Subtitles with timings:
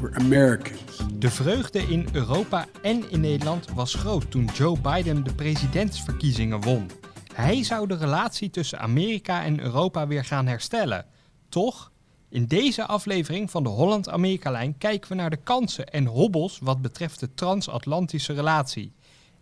[0.00, 1.00] We're Americans.
[1.14, 6.90] De vreugde in Europa en in Nederland was groot toen Joe Biden de presidentsverkiezingen won.
[7.34, 11.06] Hij zou de relatie tussen Amerika en Europa weer gaan herstellen.
[11.48, 11.92] Toch?
[12.28, 17.20] In deze aflevering van de Holland-Amerika-lijn kijken we naar de kansen en hobbels wat betreft
[17.20, 18.92] de transatlantische relatie.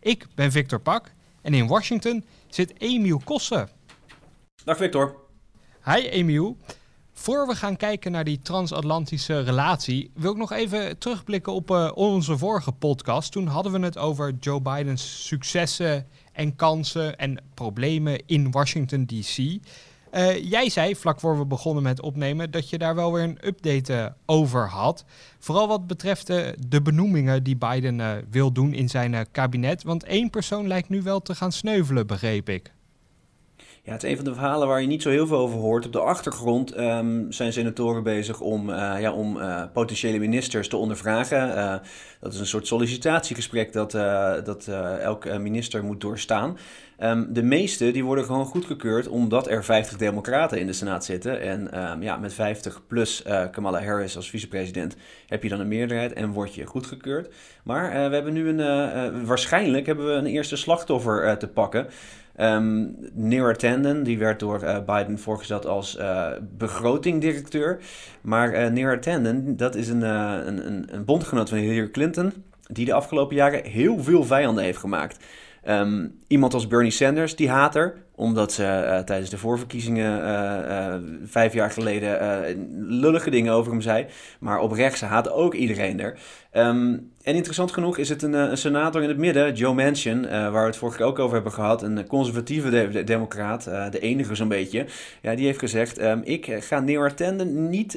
[0.00, 1.12] Ik ben Victor Pak
[1.42, 3.68] en in Washington zit Emiel Kossen.
[4.64, 5.16] Dag Victor.
[5.84, 6.56] Hi Emiel.
[7.18, 11.90] Voor we gaan kijken naar die transatlantische relatie, wil ik nog even terugblikken op uh,
[11.94, 13.32] onze vorige podcast.
[13.32, 19.38] Toen hadden we het over Joe Bidens successen en kansen en problemen in Washington DC.
[19.38, 19.58] Uh,
[20.50, 23.92] jij zei, vlak voor we begonnen met opnemen, dat je daar wel weer een update
[23.92, 25.04] uh, over had.
[25.38, 26.26] Vooral wat betreft
[26.68, 29.82] de benoemingen die Biden wil doen in zijn kabinet.
[29.82, 32.74] Want één persoon lijkt nu wel te gaan sneuvelen, begreep ik.
[33.86, 35.86] Ja, het is een van de verhalen waar je niet zo heel veel over hoort.
[35.86, 40.76] Op de achtergrond um, zijn senatoren bezig om, uh, ja, om uh, potentiële ministers te
[40.76, 41.48] ondervragen.
[41.48, 41.74] Uh,
[42.20, 43.90] dat is een soort sollicitatiegesprek dat,
[44.44, 44.68] dat
[45.00, 46.58] elke minister moet doorstaan.
[47.00, 51.40] Um, de meeste die worden gewoon goedgekeurd omdat er 50 democraten in de Senaat zitten.
[51.40, 56.12] En um, ja, met 50 plus Kamala Harris als vicepresident heb je dan een meerderheid
[56.12, 57.34] en word je goedgekeurd.
[57.64, 61.86] Maar we hebben nu een, waarschijnlijk hebben we een eerste slachtoffer te pakken.
[62.40, 67.78] Um, Neera Tanden, die werd door uh, Biden voorgesteld als uh, begrotingdirecteur.
[68.20, 72.32] Maar uh, Neera Tanden, dat is een, een, een, bondgenoot van Hillary Clinton,
[72.66, 75.24] die de afgelopen jaren heel veel vijanden heeft gemaakt.
[75.68, 81.70] Um, iemand als Bernie Sanders, die haat er, omdat ze tijdens de voorverkiezingen vijf jaar
[81.70, 82.18] geleden
[82.88, 84.06] lullige dingen over hem zei.
[84.40, 86.18] Maar op rechts haat ook iedereen er.
[86.56, 90.52] Um, en interessant genoeg is het een, een, senator in het midden, Joe Manchin, waar
[90.52, 91.82] we het vorige keer ook over hebben gehad.
[91.82, 94.86] Een conservatieve de de democraat, de enige zo'n beetje.
[95.22, 97.92] Ja, die heeft gezegd, um, ik ga Neera Tanden niet,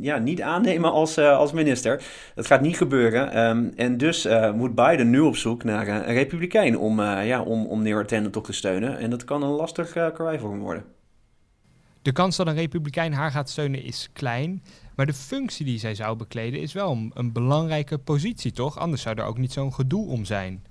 [0.00, 2.02] ja, niet aannemen als, als minister.
[2.34, 3.38] Dat gaat niet gebeuren.
[3.48, 8.06] Um, en dus moet Biden nu op zoek naar een republikein om, ja, om, om
[8.30, 8.98] toch te steunen.
[8.98, 11.03] En dat kan een lastig karwei voor hem worden.
[12.04, 14.62] De kans dat een republikein haar gaat steunen is klein.
[14.96, 18.78] Maar de functie die zij zou bekleden is wel een, belangrijke positie, toch?
[18.78, 20.64] Anders zou er ook niet zo'n gedoe om zijn.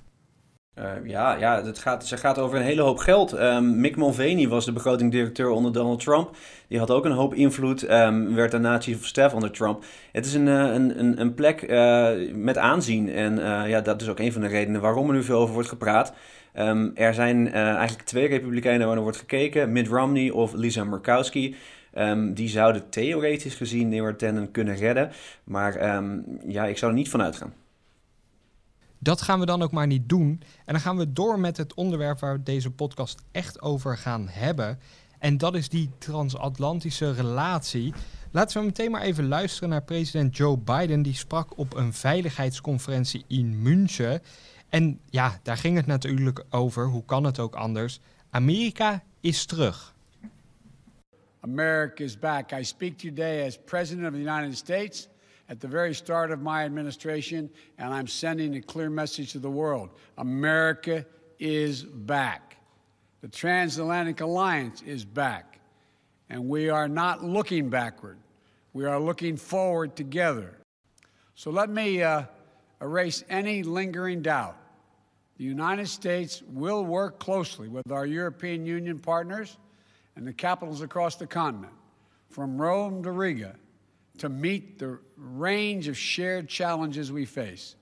[0.80, 3.34] Uh, ja, ja het gaat, ze gaat over een hele hoop geld.
[3.34, 6.36] Um, Mick Mulvaney was de begrotingdirecteur onder Donald Trump.
[6.68, 9.84] Die had ook een hoop invloed, um, werd daarna chief of staff onder Trump.
[10.12, 13.10] Het is een, een, een, een plek uh, met aanzien.
[13.10, 13.36] En
[13.68, 16.14] ja, dat is ook een van de redenen waarom er nu veel over wordt gepraat.
[16.58, 19.72] Um, er zijn eigenlijk twee republikeinen waar wordt gekeken.
[19.72, 21.56] Mitt Romney of Lisa Murkowski.
[21.98, 25.12] Um, die zouden theoretisch gezien Neera Tanden kunnen redden.
[25.44, 27.54] Maar um, ja, ik zou er niet van uitgaan.
[29.00, 30.42] Dat gaan we dan ook maar niet doen.
[30.66, 34.28] En dan gaan we door met het onderwerp waar we deze podcast echt over gaan
[34.30, 34.80] hebben.
[35.20, 37.94] En dat is die transatlantische relatie.
[38.32, 41.02] Laten we meteen maar even luisteren naar president Joe Biden.
[41.02, 44.22] Die sprak op een veiligheidsconferentie in München.
[44.74, 46.86] En ja, daar ging het natuurlijk over.
[46.86, 48.00] Hoe kan het ook anders?
[48.30, 49.94] Amerika is terug.
[51.40, 52.52] America is back.
[52.52, 55.08] I speak today as president of the United States.
[55.50, 59.50] at the very start of my administration, and I'm sending a clear message to the
[59.50, 61.06] world America
[61.38, 62.58] is back.
[63.22, 65.60] The transatlantic alliance is back,
[66.30, 68.18] and we are not looking backward.
[68.72, 70.58] We are looking forward together.
[71.36, 72.24] So let me uh,
[72.82, 74.63] erase any lingering doubt.
[75.38, 79.58] The United States will work closely with our European Union partners
[80.16, 81.74] and the capitals across the continent,
[82.30, 83.56] from Rome to Riga,
[84.18, 87.76] to meet the range of shared challenges we face.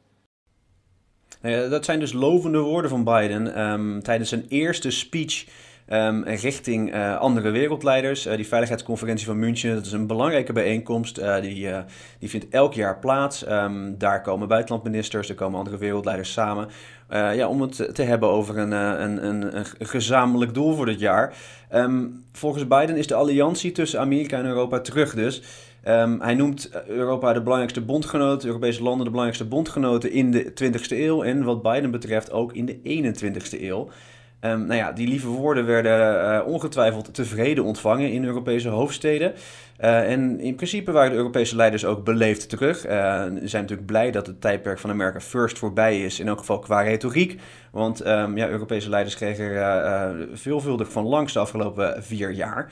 [1.41, 5.45] Nou dat zijn dus lovende woorden van Biden um, tijdens zijn eerste speech
[5.91, 8.27] um, richting uh, andere wereldleiders.
[8.27, 11.19] Uh, die veiligheidsconferentie van München, dat is een belangrijke bijeenkomst.
[11.19, 11.69] Uh, die,
[12.19, 13.49] die vindt elk jaar plaats.
[13.49, 16.67] Um, daar komen buitenlandministers, er komen andere wereldleiders samen.
[17.09, 21.33] ja, om het te hebben over een, een, een, een gezamenlijk doel voor dit jaar.
[21.73, 25.41] Um, volgens Biden is de alliantie tussen Amerika en Europa terug dus.
[26.19, 31.23] Hij noemt Europa de belangrijkste bondgenoot, Europese landen de belangrijkste bondgenoten in de 20e eeuw
[31.23, 33.89] en wat Biden betreft ook in de 21e eeuw.
[34.45, 39.33] Um, nou ja, die lieve woorden werden uh, ongetwijfeld tevreden ontvangen in Europese hoofdsteden.
[39.81, 42.85] Uh, en in principe waren de Europese leiders ook beleefd terug.
[42.85, 42.91] Uh,
[43.23, 46.59] ze zijn natuurlijk blij dat het tijdperk van America First voorbij is, in elk geval
[46.59, 47.39] qua retoriek.
[47.71, 52.71] Want um, ja, Europese leiders kregen er veelvuldig van langs de afgelopen vier jaar.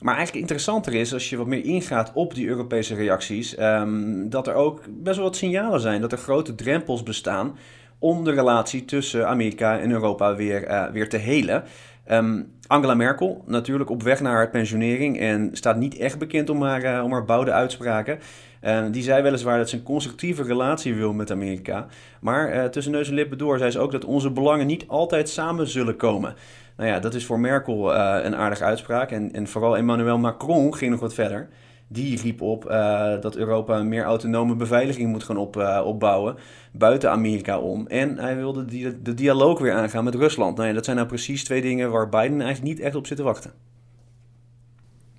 [0.00, 4.46] Maar eigenlijk interessanter is, als je wat meer ingaat op die Europese reacties, um, dat
[4.46, 6.00] er ook best wel wat signalen zijn.
[6.00, 7.56] Dat er grote drempels bestaan
[7.98, 11.64] om de relatie tussen Amerika en Europa weer, uh, weer te helen.
[12.10, 16.62] Um, Angela Merkel, natuurlijk op weg naar haar pensionering en staat niet echt bekend om
[16.62, 18.18] haar, uh, om haar bouwde uitspraken.
[18.62, 21.86] Uh, die zei weliswaar dat ze een constructieve relatie wil met Amerika.
[22.20, 25.68] Maar tussen neus en lippen door zei ze ook dat onze belangen niet altijd samen
[25.68, 26.34] zullen komen.
[26.76, 29.10] Nou ja, dat is voor Merkel een aardige uitspraak.
[29.10, 31.48] En, en vooral Emmanuel Macron ging nog wat verder
[31.88, 36.36] die riep op uh, dat Europa een meer autonome beveiliging moet gaan op, uh, opbouwen
[36.72, 37.86] buiten Amerika om.
[37.86, 40.56] En hij wilde die, de dialoog weer aangaan met Rusland.
[40.56, 43.22] Nou dat zijn nou precies twee dingen waar Biden eigenlijk niet echt op zit te
[43.22, 43.52] wachten.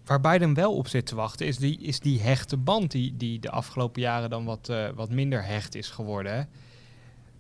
[0.06, 3.40] Waar Biden wel op zit te wachten is die, is die hechte band die, die
[3.40, 6.50] de afgelopen jaren dan wat, uh, wat minder hecht is geworden.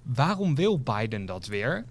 [0.04, 1.86] Waarom wil Biden dat weer?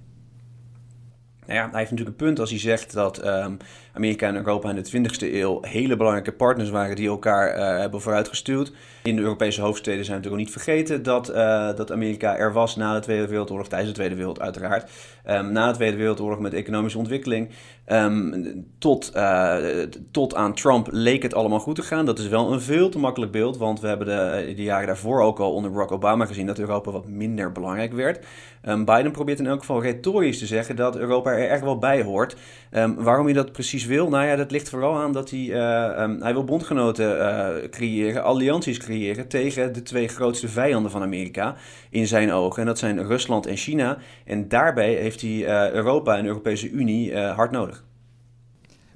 [1.47, 3.57] Nou ja, hij heeft natuurlijk een punt als hij zegt dat um,
[3.93, 8.01] Amerika en Europa in de 20e eeuw hele belangrijke partners waren die elkaar uh, hebben
[8.01, 8.73] vooruitgestuurd.
[9.03, 12.95] In de Europese hoofdsteden zijn natuurlijk niet vergeten dat, uh, dat Amerika er was na
[12.95, 14.91] de Tweede Wereldoorlog, tijdens de Tweede Wereldoorlog uiteraard.
[15.27, 17.51] Um, na de Tweede Wereldoorlog met economische ontwikkeling.
[17.87, 19.57] Um, tot, uh,
[20.11, 22.07] tot aan Trump leek het allemaal goed te gaan.
[22.07, 25.21] Dat is wel een veel te makkelijk beeld, want we hebben de, de jaren daarvoor
[25.21, 28.27] ook al onder Barack Obama gezien dat Europa wat minder belangrijk werd.
[28.69, 32.03] Um, Biden probeert in elk geval retorisch te zeggen dat Europa er echt wel bij
[32.03, 32.37] hoort.
[32.97, 36.23] waarom hij dat precies wil, nou ja, dat ligt vooral aan dat hij, uh, um,
[36.23, 41.57] hij wil bondgenoten uh, creëren, allianties creëren tegen de twee grootste vijanden van Amerika
[41.91, 42.61] in zijn ogen.
[42.61, 43.99] En dat zijn Rusland en China.
[44.25, 47.85] En daarbij heeft hij uh, Europa en de Europese Unie hard nodig.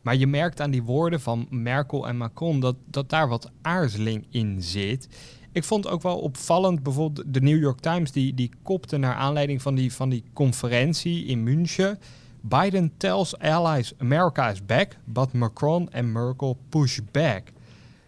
[0.02, 4.26] Maar je merkt aan die woorden van Merkel en Macron dat, dat daar wat aarzeling
[4.30, 5.08] in zit.
[5.52, 9.62] Ik vond ook wel opvallend, bijvoorbeeld de New York Times, die, die kopte naar aanleiding
[9.62, 11.98] van die, van die conferentie in München.
[12.40, 17.42] Biden tells allies America is back, but Macron en Merkel push back.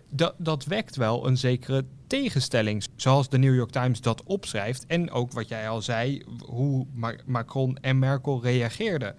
[0.08, 4.86] Dat, dat wekt wel een zekere tegenstelling, zoals de New York Times dat opschrijft.
[4.86, 6.86] En ook wat jij al zei, hoe
[7.26, 9.14] Macron en Merkel reageerden.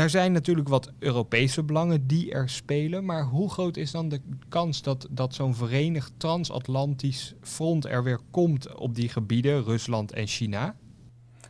[0.00, 4.20] Daar zijn natuurlijk wat Europese belangen die er spelen, maar hoe groot is dan de
[4.48, 10.26] kans dat, dat zo'n verenigd transatlantisch front er weer komt op die gebieden, Rusland en
[10.26, 10.74] China?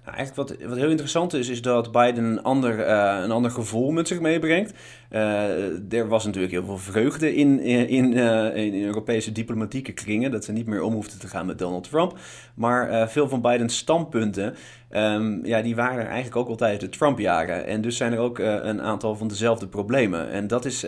[0.05, 3.51] Nou, eigenlijk wat, wat heel interessant is, is dat Biden een ander, uh, een ander
[3.51, 4.73] gevoel met zich meebrengt.
[5.11, 10.31] Uh, er was natuurlijk heel veel vreugde in, in, uh, in Europese diplomatieke kringen.
[10.31, 12.19] Dat ze niet meer om hoefden te gaan met Donald Trump.
[12.55, 14.55] Maar veel van Bidens standpunten
[14.93, 17.67] Um, ja, die waren er eigenlijk ook al tijdens de Trump-jaren.
[17.67, 20.31] En dus zijn er ook een aantal van dezelfde problemen.
[20.31, 20.83] En dat is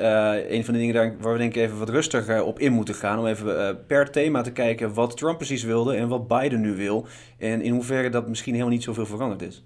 [0.48, 3.18] een van de dingen waar we denk ik even wat rustiger op in moeten gaan.
[3.18, 7.06] Om even per thema te kijken wat Trump precies wilde en wat Biden nu wil.
[7.38, 9.64] En in hoeverre dat misschien helemaal niet zoveel veranderd is.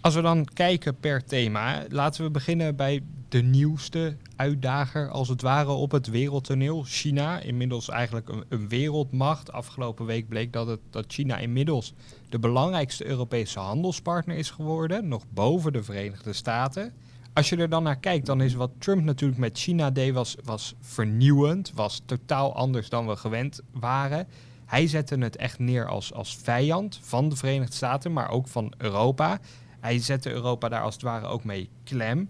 [0.00, 3.00] Als we dan kijken per thema, laten we beginnen bij
[3.32, 6.82] de nieuwste uitdager, als het ware, op het wereldtoneel.
[6.82, 9.52] China, inmiddels eigenlijk een, een wereldmacht.
[9.52, 11.94] Afgelopen week bleek dat, het, dat China inmiddels
[12.28, 16.92] de belangrijkste Europese handelspartner is geworden, nog boven de Verenigde Staten.
[17.32, 20.36] Als je er dan naar kijkt, dan is wat Trump natuurlijk met China deed, was,
[20.44, 24.26] was vernieuwend, was totaal anders dan we gewend waren.
[24.64, 28.72] Hij zette het echt neer als, als vijand van de Verenigde Staten, maar ook van
[28.78, 29.40] Europa.
[29.80, 32.28] Hij zette Europa daar als het ware ook mee klem.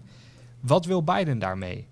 [0.65, 1.87] Wat wil Biden daarmee?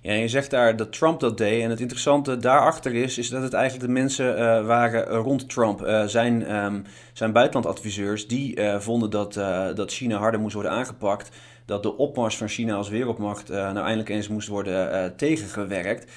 [0.00, 1.62] Ja, je zegt daar dat Trump dat deed.
[1.62, 5.82] En het interessante daarachter is, is dat het eigenlijk de mensen uh, waren rond Trump.
[5.82, 9.34] Uh, zijn, um, zijn buitenlandadviseurs, die uh, vonden dat,
[9.76, 11.30] dat China harder moest worden aangepakt.
[11.64, 16.12] Dat de opmars van China als wereldmacht nou eindelijk eens moest worden tegengewerkt.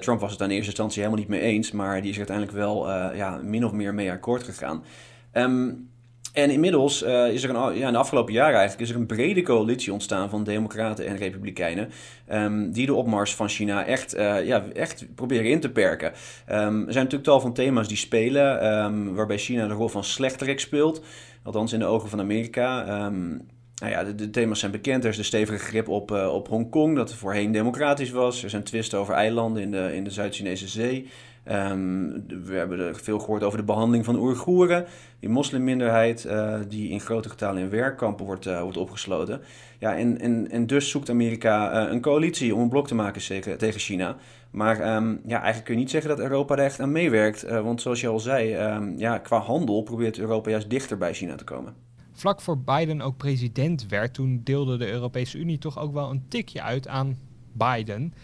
[0.00, 2.56] Trump was het aan eerste instantie helemaal niet mee eens, maar die is er uiteindelijk
[2.56, 4.84] wel ja, min of meer mee akkoord gegaan.
[5.32, 5.89] Um,
[6.32, 9.06] en inmiddels uh, is er een, ja, in de afgelopen jaren eigenlijk is er een
[9.06, 11.90] brede coalitie ontstaan van democraten en republikeinen.
[12.32, 16.08] Um, die de opmars van China echt, uh, ja, echt proberen in te perken.
[16.08, 16.16] Um,
[16.86, 20.60] er zijn natuurlijk tal van thema's die spelen, um, waarbij China de rol van slechterik
[20.60, 21.02] speelt.
[21.42, 22.84] Althans in de ogen van Amerika.
[23.80, 25.04] Nou ja, de, de, thema's zijn bekend.
[25.04, 28.42] Er is de stevige grip op, uh, op Hongkong, dat voorheen democratisch was.
[28.42, 31.08] Er zijn twisten over eilanden in de, in de Zuid-Chinese Zee.
[31.48, 34.86] Um, we hebben veel gehoord over de behandeling van Oeigoeren,
[35.20, 39.40] die moslimminderheid uh, die in grote getalen in werkkampen wordt, uh, wordt opgesloten.
[39.78, 43.22] Ja, en, en, en dus zoekt Amerika uh, een coalitie om een blok te maken
[43.22, 44.16] tegen, tegen China.
[44.50, 47.42] Maar um, ja, eigenlijk kun je niet zeggen dat Europa er echt aan meewerkt.
[47.42, 51.34] want zoals je al zei, um, ja, qua handel probeert Europa juist dichter bij China
[51.34, 51.74] te komen.
[52.12, 56.24] Vlak voor Biden ook president werd, toen deelde de Europese Unie toch ook wel een
[56.28, 57.18] tikje uit aan
[57.52, 58.14] Biden.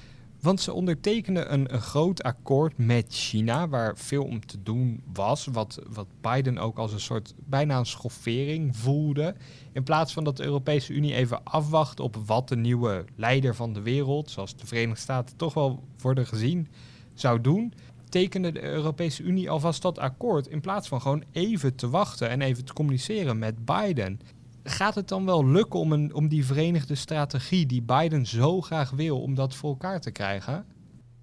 [0.46, 5.46] Want ze ondertekenden een, groot akkoord met China, waar veel om te doen was.
[5.46, 9.34] Wat, wat Biden ook als een soort bijna een schoffering voelde.
[9.72, 13.72] In plaats van dat de Europese Unie even afwacht op wat de nieuwe leider van
[13.72, 16.68] de wereld, zoals de Verenigde Staten toch wel worden gezien,
[17.14, 17.72] zou doen,
[18.08, 20.46] tekende de Europese Unie alvast dat akkoord.
[20.46, 24.20] In plaats van gewoon even te wachten en even te communiceren met Biden
[24.66, 28.90] gaat het dan wel lukken om, een, om die verenigde strategie die Biden zo graag
[28.90, 30.66] wil, om dat voor elkaar te krijgen?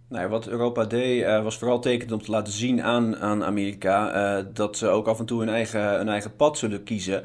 [0.09, 4.15] Nou, wat Europa deed uh, was vooral tekend om te laten zien aan, aan Amerika
[4.37, 7.23] uh, dat ze ook af en toe hun eigen, hun eigen pad zullen kiezen.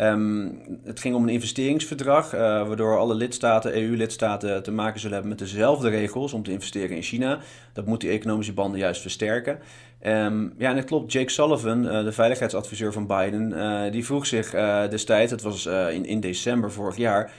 [0.00, 5.36] Um, het ging om een investeringsverdrag, uh, waardoor alle lidstaten, EU-lidstaten, te maken zullen hebben
[5.36, 7.38] met dezelfde regels om te investeren in China.
[7.72, 9.58] Dat moet die economische banden juist versterken.
[10.06, 14.26] Um, ja, en het klopt, Jake Sullivan, uh, de veiligheidsadviseur van Biden, uh, die vroeg
[14.26, 14.50] zich
[14.90, 17.32] destijds, het was in, in december vorig jaar,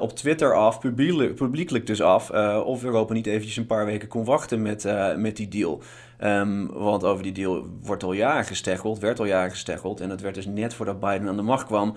[0.00, 2.30] op Twitter af, publiekelijk, dus af,
[2.64, 4.86] of Europa niet eventjes een paar weken kon wachten met,
[5.16, 5.82] met die deal.
[6.24, 10.00] Um, want over die deal wordt al jaren gesteggeld, werd al jaren gesteggeld.
[10.00, 11.96] En dat werd dus net voordat Biden aan de macht kwam,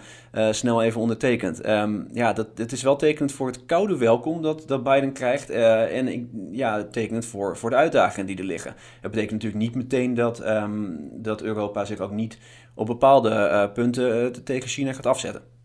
[0.52, 1.68] snel even ondertekend.
[1.68, 5.50] Um, ja, dat, het is wel tekenend voor het koude welkom dat, dat Biden krijgt.
[5.50, 8.76] en ja, tekenend voor, voor de uitdagingen die er liggen.
[9.02, 12.40] Het betekent natuurlijk niet meteen dat, um, dat Europa zich ook niet
[12.76, 15.59] op bepaalde punten tegen China gaat afzetten.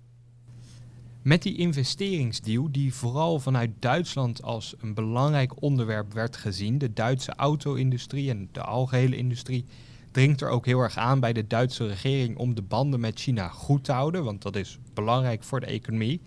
[1.25, 7.35] Met die investeringsdeal, die vooral vanuit Duitsland als een belangrijk onderwerp werd gezien, de Duitse
[7.35, 9.65] auto-industrie en de algehele industrie,
[10.11, 13.49] dringt er ook heel erg aan bij de Duitse regering om de banden met China
[13.49, 16.21] goed te houden, want dat is belangrijk voor de economie.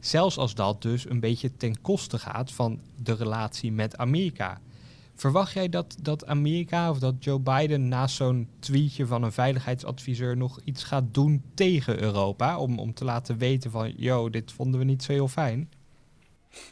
[0.00, 4.60] Zelfs als dat dus een beetje ten koste gaat van de relatie met Amerika.
[5.22, 10.36] Verwacht jij dat, dat Amerika of dat Joe Biden naast zo'n tweetje van een veiligheidsadviseur
[10.36, 12.58] nog iets gaat doen tegen Europa?
[12.58, 15.70] Om, om te laten weten van, yo, dit vonden we niet zo heel fijn?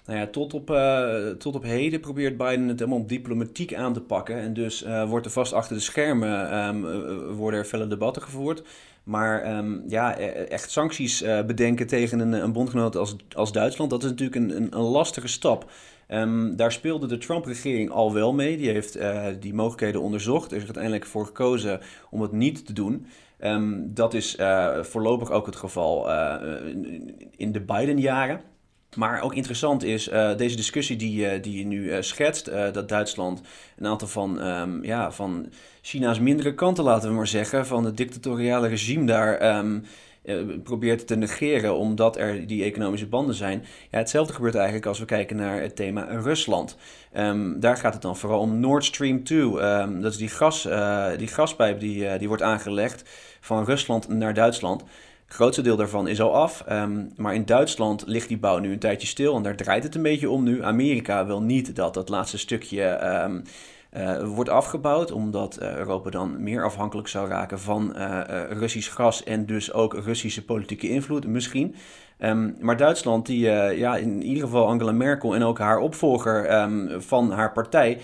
[0.07, 4.00] Nou ja, tot op, uh, tot op heden probeert Biden het helemaal diplomatiek aan te
[4.00, 4.37] pakken.
[4.37, 8.23] En dus uh, wordt er vast achter de schermen um, uh, worden er felle debatten
[8.23, 8.62] gevoerd.
[9.04, 14.02] Maar um, ja, e-, echt sancties bedenken tegen een, een bondgenoot als, als Duitsland, dat
[14.02, 15.71] is natuurlijk een, een, een lastige stap.
[16.12, 18.57] Um, daar speelde de Trump-regering al wel mee.
[18.57, 20.50] Die heeft uh, die mogelijkheden onderzocht.
[20.50, 23.07] Er is uiteindelijk voor gekozen om het niet te doen.
[23.40, 26.35] Um, dat is uh, voorlopig ook het geval uh,
[27.37, 28.40] in de Biden-jaren.
[28.97, 33.40] Maar ook interessant is deze discussie die, die je nu schetst, dat Duitsland
[33.76, 35.47] een aantal van, um, ja, van
[35.83, 39.64] China's mindere kanten, laten we maar zeggen, van het dictatoriale regime daar
[40.62, 43.64] probeert te negeren omdat er die economische banden zijn.
[43.90, 46.76] Ja, hetzelfde gebeurt eigenlijk als we kijken naar het thema Rusland.
[47.16, 49.50] Um, daar gaat het dan vooral om Nord Stream 2.
[50.00, 50.62] dat is die, gas,
[51.16, 53.02] die gaspijp die, die wordt aangelegd
[53.40, 54.84] van Rusland naar Duitsland.
[55.30, 56.64] Het grootste deel daarvan is al af.
[56.70, 59.36] Um, maar in Duitsland ligt die bouw nu een tijdje stil.
[59.36, 60.64] En daar draait het een beetje om nu.
[60.64, 62.82] Amerika wil niet dat dat laatste stukje
[63.97, 65.12] uh, wordt afgebouwd.
[65.12, 69.25] Omdat uh, Europa dan meer afhankelijk zou raken van uh, Russisch gas.
[69.25, 71.75] En dus ook Russische politieke invloed misschien.
[72.18, 73.40] Um, maar Duitsland, die,
[73.76, 77.99] ja, in ieder geval Angela Merkel en ook haar opvolger um, van haar partij,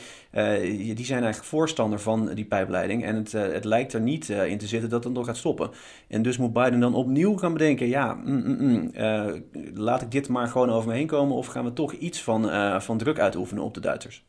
[0.71, 3.05] die zijn eigenlijk voorstander van die pijpleiding.
[3.05, 5.71] En het, het lijkt er niet in te zitten dat het nog gaat stoppen.
[6.09, 10.29] En dus moet Biden dan opnieuw gaan bedenken, ja, mm, mm, mm, laat ik dit
[10.29, 12.51] maar gewoon over me heen komen of gaan we toch iets van,
[12.83, 14.25] van druk uitoefenen op de Duitsers?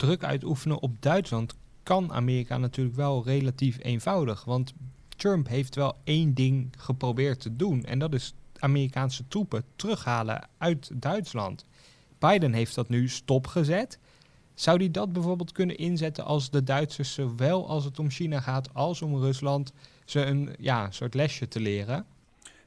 [0.00, 4.72] Druk uitoefenen op Duitsland kan Amerika natuurlijk wel relatief eenvoudig, want
[5.08, 10.90] Trump heeft wel één ding geprobeerd te doen en dat is Amerikaanse troepen terughalen uit
[10.94, 11.64] Duitsland.
[12.18, 13.98] Biden heeft dat nu stopgezet.
[14.54, 18.74] Zou hij dat bijvoorbeeld kunnen inzetten als de Duitsers, zowel als het om China gaat
[18.74, 19.72] als om Rusland,
[20.04, 22.06] ze een ja, soort lesje te leren?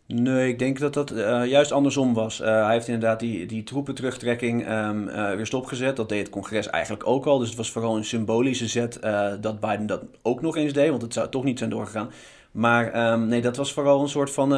[0.07, 2.41] Nee, ik denk dat dat uh, juist andersom was.
[2.41, 5.05] Uh, hij heeft inderdaad die, die troepenterugtrekking um,
[5.35, 5.95] weer stopgezet.
[5.95, 7.37] Dat deed het congres eigenlijk ook al.
[7.39, 8.99] Dus het was vooral een symbolische zet
[9.41, 10.89] dat Biden dat ook nog eens deed.
[10.89, 12.11] Want het zou toch niet zijn doorgegaan.
[12.51, 14.49] Maar um, nee, dat was vooral een soort van,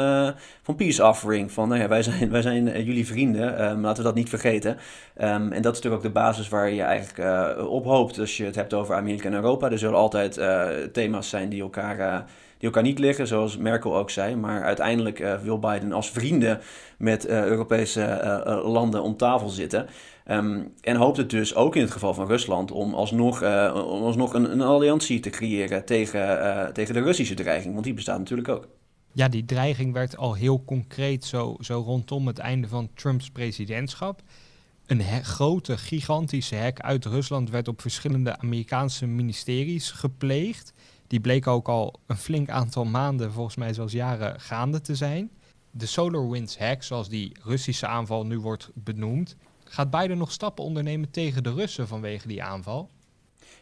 [0.62, 1.52] van peace offering.
[1.52, 4.78] Van nou ja, wij zijn, wij zijn jullie vrienden, um, laten we dat niet vergeten.
[5.14, 7.20] En dat is natuurlijk ook de basis waar je eigenlijk
[7.58, 9.72] uh, op hoopt als je het hebt over Amerika en Europa.
[9.72, 10.40] Er zullen altijd
[10.94, 12.26] thema's zijn die elkaar,
[12.66, 14.36] elkaar niet liggen, zoals Merkel ook zei.
[14.36, 16.60] Maar uiteindelijk wil Biden als vrienden
[16.98, 19.88] met Europese landen om tafel zitten.
[20.32, 23.42] Um, en hoopt het dus ook in het geval van Rusland om alsnog,
[23.74, 27.74] om alsnog een, een alliantie te creëren tegen, tegen de Russische dreiging.
[27.74, 28.68] Want die bestaat natuurlijk ook.
[29.12, 34.22] Ja, die dreiging werd al heel concreet zo, zo rondom het einde van Trumps presidentschap.
[34.86, 40.74] Een grote, gigantische hek uit Rusland werd op verschillende Amerikaanse ministeries gepleegd.
[41.08, 45.32] Die bleek ook al een flink aantal maanden, volgens mij zelfs jaren, gaande te zijn.
[45.72, 51.12] De SolarWinds hack, zoals die Russische aanval nu wordt benoemd, gaat Biden nog stappen ondernemen
[51.12, 52.90] tegen de Russen vanwege die aanval?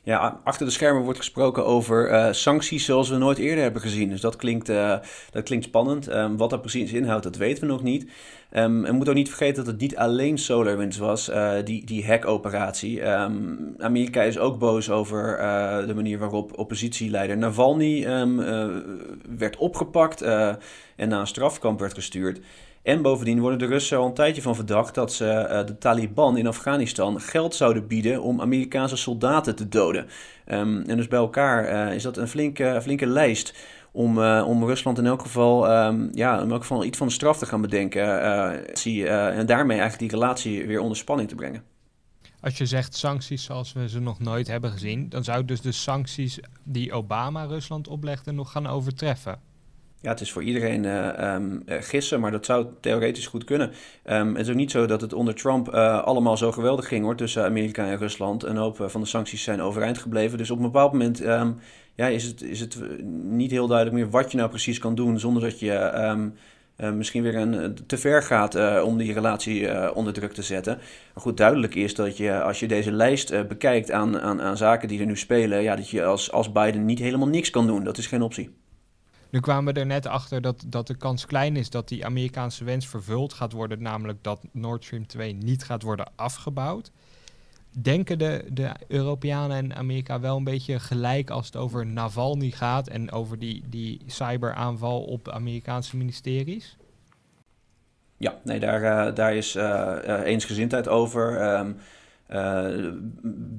[0.06, 4.10] Ja, achter de schermen wordt gesproken over uh, sancties zoals we nooit eerder hebben gezien.
[4.10, 4.98] Dus dat klinkt, uh,
[5.32, 6.14] dat klinkt spannend.
[6.14, 8.04] Um, wat dat precies inhoudt, dat weten we nog niet.
[8.52, 12.06] Um, en moet ook niet vergeten dat het niet alleen SolarWinds was, uh, die, die
[12.06, 13.02] hack-operatie.
[13.10, 15.38] Um, Amerika is ook boos over
[15.88, 18.08] de manier waarop oppositieleider Navalny
[19.38, 20.60] werd opgepakt en
[20.96, 22.40] naar een strafkamp werd gestuurd.
[22.84, 26.38] En bovendien worden de Russen al een tijdje van verdacht dat ze uh, de Taliban
[26.38, 30.08] in Afghanistan geld zouden bieden om Amerikaanse soldaten te doden.
[30.48, 33.54] Um, en dus bij elkaar uh, is dat een flinke, flinke lijst
[33.92, 37.14] om, uh, om Rusland in elk geval, um, ja, in elk geval iets van de
[37.14, 38.22] straf te gaan bedenken.
[39.36, 41.64] en daarmee eigenlijk die relatie weer onder spanning te brengen.
[42.40, 45.72] Als je zegt sancties zoals we ze nog nooit hebben gezien, dan zou dus de
[45.72, 49.40] sancties die Obama Rusland oplegde nog gaan overtreffen
[50.04, 53.72] ja, het is voor iedereen uh, um, gissen, maar dat zou theoretisch goed kunnen.
[54.10, 57.04] Um, het is ook niet zo dat het onder Trump uh, allemaal zo geweldig ging
[57.04, 58.44] hoor, tussen Amerika en Rusland.
[58.44, 60.38] Een hoop van de sancties zijn overeind gebleven.
[60.38, 61.60] Dus op een bepaald moment um,
[61.96, 62.78] ja, is, het, is het
[63.24, 66.32] niet heel duidelijk meer wat je nou precies kan doen zonder dat je
[66.94, 70.78] misschien weer een, te ver gaat om die relatie onder druk te zetten.
[71.14, 74.88] Maar goed, duidelijk is dat je als je deze lijst bekijkt aan, aan, aan zaken
[74.88, 77.84] die er nu spelen, ja, dat je als, als Biden niet helemaal niks kan doen.
[77.84, 78.63] Dat is geen optie.
[79.34, 82.64] Nu kwamen we er net achter dat, dat de kans klein is dat die Amerikaanse
[82.64, 86.92] wens vervuld gaat worden, namelijk dat Nord Stream 2 niet gaat worden afgebouwd.
[87.72, 92.88] Denken de, de Europeanen en Amerika wel een beetje gelijk als het over Navalny gaat
[92.88, 96.78] en over die, die cyberaanval op Amerikaanse ministeries?
[98.18, 101.56] Ja, nee, daar, uh, daar is uh, eensgezindheid over.
[101.60, 101.78] Um,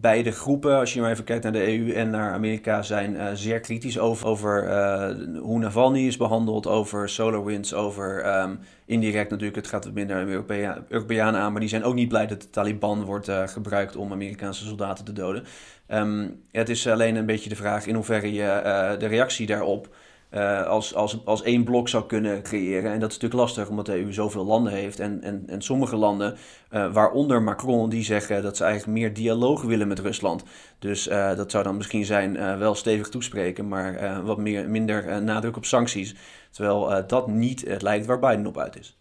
[0.01, 3.27] beide groepen, als je maar even kijkt naar de EU en naar Amerika, zijn uh,
[3.35, 9.57] zeer kritisch over, over uh, hoe Navalny is behandeld, over SolarWinds, over um, indirect natuurlijk,
[9.57, 13.05] het gaat minder Europea Europeanen aan, maar die zijn ook niet blij dat de Taliban
[13.05, 15.45] wordt gebruikt om Amerikaanse soldaten te doden.
[15.89, 19.89] Um, het is alleen een beetje de vraag in hoeverre je de reactie daarop
[20.31, 22.93] uh, als, als, als één blok zou kunnen creëren.
[22.93, 25.01] En dat is natuurlijk lastig, omdat de EU zoveel landen heeft.
[25.01, 26.37] En, en, en sommige landen,
[26.71, 30.45] uh, waaronder Macron, die zeggen dat ze eigenlijk meer dialoog willen met Rusland.
[30.79, 35.57] Dus uh, dat zou dan misschien zijn wel stevig toespreken, maar wat meer, minder nadruk
[35.57, 36.15] op sancties.
[36.51, 38.99] Terwijl dat niet het lijkt waar Biden op uit is.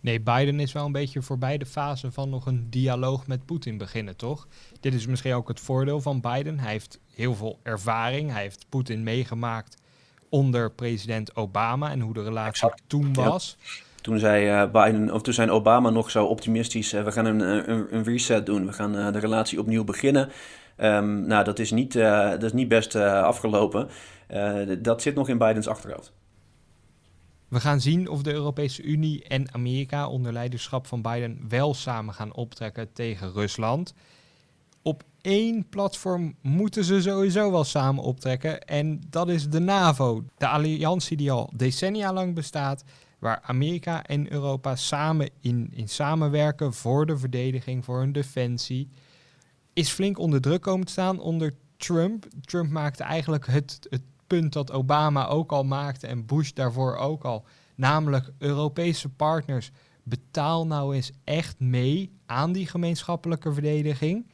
[0.00, 3.78] Nee, Biden is wel een beetje voorbij de fase van nog een dialoog met Poetin
[3.78, 4.48] beginnen, toch?
[4.80, 6.58] Dit is misschien ook het voordeel van Biden.
[6.58, 8.30] Hij heeft heel veel ervaring.
[8.30, 9.76] Hij heeft Poetin meegemaakt
[10.30, 13.56] onder president Obama en hoe de relatie toen was.
[14.00, 17.40] Toen zei uh, Biden, of toen zijn Obama nog zo optimistisch: uh, we gaan een,
[17.40, 20.28] een, een, reset doen, we gaan de relatie opnieuw beginnen.
[20.76, 23.88] Um, nou, dat is niet, dat is niet best afgelopen.
[24.78, 26.12] dat zit nog in Bidens achterhoofd.
[27.50, 32.14] We gaan zien of de Europese Unie en Amerika onder leiderschap van Biden wel samen
[32.14, 33.94] gaan optrekken tegen Rusland.
[34.82, 38.64] Op één platform moeten ze sowieso wel samen optrekken.
[38.64, 40.24] En dat is de NAVO.
[40.36, 42.84] De alliantie die al decennia lang bestaat.
[43.18, 48.88] Waar Amerika en Europa samen in, in samenwerken voor de verdediging, voor hun defensie.
[49.72, 52.26] Is flink onder druk komen te staan onder Trump.
[52.40, 57.24] Trump maakte eigenlijk het, het punt dat Obama ook al maakte en Bush daarvoor ook
[57.24, 57.44] al.
[57.74, 59.70] Namelijk Europese partners,
[60.02, 64.26] betaal nou eens echt mee aan die gemeenschappelijke verdediging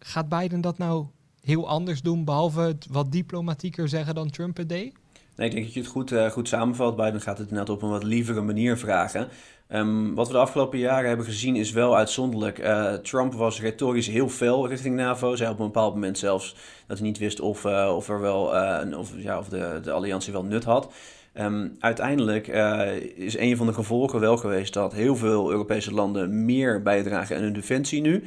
[0.00, 1.06] gaat Biden dat nou
[1.42, 4.92] heel anders doen, behalve het wat diplomatieker zeggen dan Trump het deed?
[5.36, 6.96] Nee, ik denk dat je het goed, uh, goed samenvalt.
[6.96, 9.28] Biden gaat het net op een wat lievere manier vragen.
[9.68, 12.58] Um, wat we de afgelopen jaren hebben gezien is wel uitzonderlijk.
[12.58, 15.36] Uh, Trump was retorisch heel fel richting NAVO.
[15.36, 18.42] Zei op een bepaald moment zelfs dat hij niet wist of, uh, of, er wel,
[18.98, 20.92] of, ja, of de, de alliantie wel nut had.
[21.34, 22.46] Um, uiteindelijk
[23.16, 27.42] is een van de gevolgen wel geweest dat heel veel Europese landen meer bijdragen aan
[27.42, 28.24] hun defensie nu.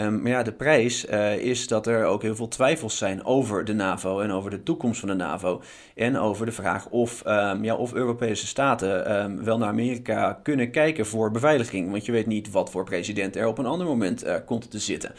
[0.00, 3.64] Um, maar ja, de prijs uh, is dat er ook heel veel twijfels zijn over
[3.64, 5.62] de NAVO en over de toekomst van de NAVO.
[5.94, 10.70] En over de vraag of, um, ja, of Europese staten um, wel naar Amerika kunnen
[10.70, 11.90] kijken voor beveiliging.
[11.90, 14.78] Want je weet niet wat voor president er op een ander moment uh, komt te
[14.78, 15.14] zitten.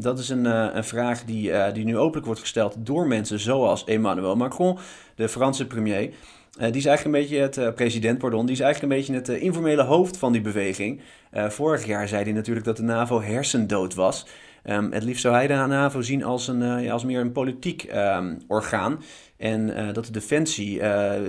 [0.00, 3.84] dat is een, uh, een vraag die, die nu openlijk wordt gesteld door mensen zoals
[3.84, 4.78] Emmanuel Macron,
[5.14, 6.14] de Franse premier.
[6.60, 9.14] Uh, die is eigenlijk een beetje het uh, president, pardon, die is eigenlijk een beetje
[9.14, 11.00] het uh, informele hoofd van die beweging.
[11.32, 14.26] vorig jaar zei hij natuurlijk dat de NAVO hersendood was.
[14.64, 17.90] Um, het liefst zou hij de NAVO zien als, een, ja, als meer een politiek
[17.94, 19.02] um, orgaan.
[19.36, 20.78] En dat de defensie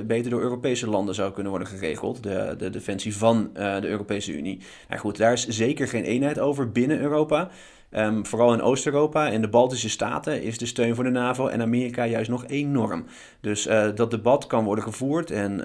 [0.05, 2.23] beter door Europese landen zou kunnen worden geregeld.
[2.23, 4.59] De, de defensie van de Europese Unie.
[4.89, 7.49] Nou goed, daar is zeker geen eenheid over binnen Europa.
[7.95, 11.61] Ehm, vooral in Oost-Europa en de Baltische Staten is de steun voor de NAVO en
[11.61, 13.05] Amerika juist nog enorm.
[13.39, 15.57] Dus uh, dat debat kan worden gevoerd en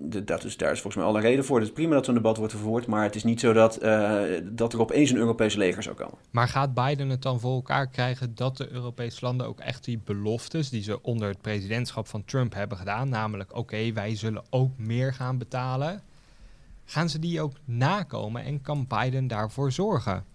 [0.00, 1.58] de, dat is, daar is volgens mij alle reden voor.
[1.58, 4.20] Het is prima dat zo'n debat wordt gevoerd, maar het is niet zo dat, uh,
[4.42, 6.18] dat er opeens een Europees leger zou komen.
[6.30, 10.00] Maar gaat Biden het dan voor elkaar krijgen dat de Europese landen ook echt die
[10.04, 14.70] beloftes die ze onder het presidentschap van Trump hebben gedaan, namelijk oké, wij zullen ook
[14.76, 16.02] meer gaan betalen,
[16.84, 20.29] gaan ze die ook nakomen en kan Biden daarvoor zorgen?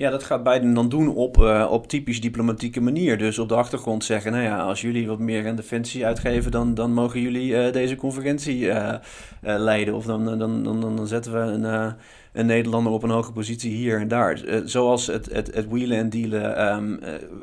[0.00, 3.18] Ja, dat gaat Biden dan doen op, uh, op typisch diplomatieke manier.
[3.18, 6.74] Dus op de achtergrond zeggen, nou ja, als jullie wat meer aan defensie uitgeven, dan,
[6.74, 8.94] dan mogen jullie uh, deze conferentie uh,
[9.40, 9.94] leiden.
[9.94, 11.94] Of dan, dan, dan, dan, zetten we een,
[12.32, 14.40] een Nederlander op een hoge positie hier en daar.
[14.64, 16.98] zoals het, het, het wheelen en dealen um,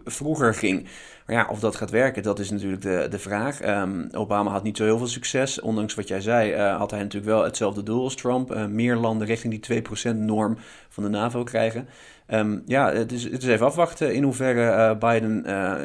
[0.05, 0.87] vroeger ging.
[1.25, 3.65] Maar ja, of dat gaat werken, dat is natuurlijk de, de vraag.
[3.65, 5.59] Um, Obama had niet zo heel veel succes.
[5.59, 8.67] Ondanks wat jij zei, had hij natuurlijk wel hetzelfde doel als Trump.
[8.69, 10.57] meer landen richting die 2%-norm
[10.89, 11.87] van de NAVO krijgen.
[12.29, 15.81] Um, ja, het is, het is even afwachten in hoeverre uh, Biden uh,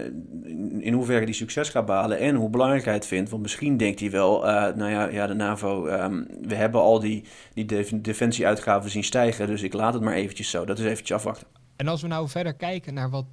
[0.84, 3.30] in hoeverre die succes gaat behalen en hoe belangrijk hij het vindt.
[3.30, 7.00] Want misschien denkt hij wel, uh, nou ja, ja de NAVO, um, we hebben al
[7.00, 7.24] die,
[7.54, 7.64] die
[8.00, 10.64] defensieuitgaven zien stijgen, dus ik laat het maar eventjes zo.
[10.64, 11.46] Dat is eventjes afwachten.
[11.76, 13.26] En als we nou verder kijken naar wat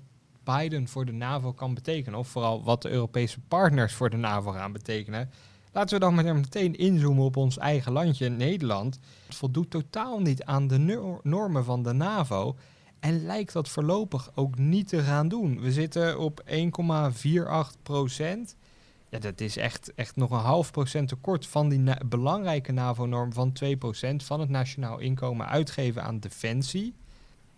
[0.44, 4.52] Biden voor de NAVO kan betekenen, of vooral wat de Europese partners voor de NAVO
[4.52, 5.30] gaan betekenen,
[5.74, 9.00] laten we dan maar meteen inzoomen op ons eigen landje, Nederland.
[9.26, 10.78] Het voldoet totaal niet aan de
[11.24, 12.56] normen van de NAVO.
[13.00, 15.62] En lijkt dat voorlopig ook niet te gaan doen.
[15.62, 18.56] We zitten op 1,48 procent.
[19.10, 23.54] Ja, dat is echt, echt nog een half procent tekort van die belangrijke NAVO-norm van
[23.64, 26.94] 2% van het nationaal inkomen uitgeven aan defensie.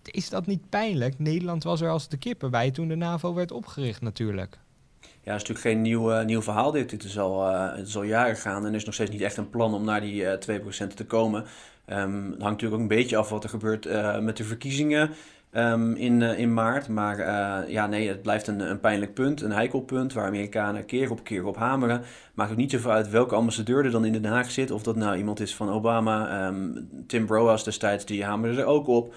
[0.04, 1.20] Is dat niet pijnlijk?
[1.20, 4.60] Nederland was er als de kippen bij toen de NAVO werd opgericht natuurlijk.
[5.02, 6.90] Ja, het is natuurlijk geen nieuw, nieuw verhaal dit.
[6.90, 7.46] Dit is al,
[7.94, 10.22] al jaren gaan en er is nog steeds niet echt een plan om naar die
[10.22, 11.46] uh, eh, 2% te komen.
[11.92, 15.10] Um, het hangt natuurlijk ook een beetje af wat er gebeurt uh, met de verkiezingen
[15.54, 16.88] um, in, uh, in maart.
[16.88, 20.86] Maar uh, ja, nee, het blijft een, een pijnlijk punt, een heikel punt, waar Amerikanen
[20.86, 22.02] keer op keer op hameren.
[22.34, 24.72] Maakt ook niet zoveel uit welke ambassadeur er dan in Den Haag zit.
[24.72, 28.88] Of dat nou iemand is van Obama, um, Tim Broas destijds, die hamerde er ook
[28.88, 29.14] op.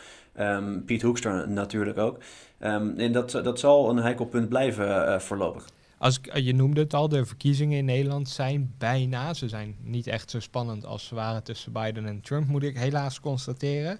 [0.86, 2.18] Piet Hoekstra natuurlijk ook.
[2.58, 5.64] en dat, dat zal een heikel punt blijven voorlopig.
[6.04, 9.34] Als, je noemde het al, de verkiezingen in Nederland zijn bijna.
[9.34, 12.78] Ze zijn niet echt zo spannend als ze waren tussen Biden en Trump, moet ik
[12.78, 13.98] helaas constateren.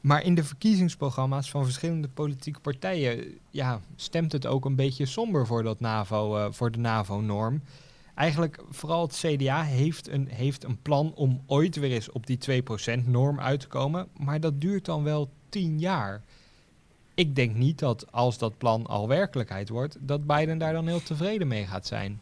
[0.00, 5.46] Maar in de verkiezingsprogramma's van verschillende politieke partijen ja, stemt het ook een beetje somber
[5.46, 7.62] voor, dat NAVO, uh, voor de NAVO-norm.
[8.14, 12.62] Eigenlijk vooral het CDA heeft een, heeft een plan om ooit weer eens op die
[12.62, 14.08] 2%-norm uit te komen.
[14.16, 16.22] Maar dat duurt dan wel tien jaar.
[17.14, 21.02] Ik denk niet dat als dat plan al werkelijkheid wordt, dat Biden daar dan heel
[21.02, 22.20] tevreden mee gaat zijn.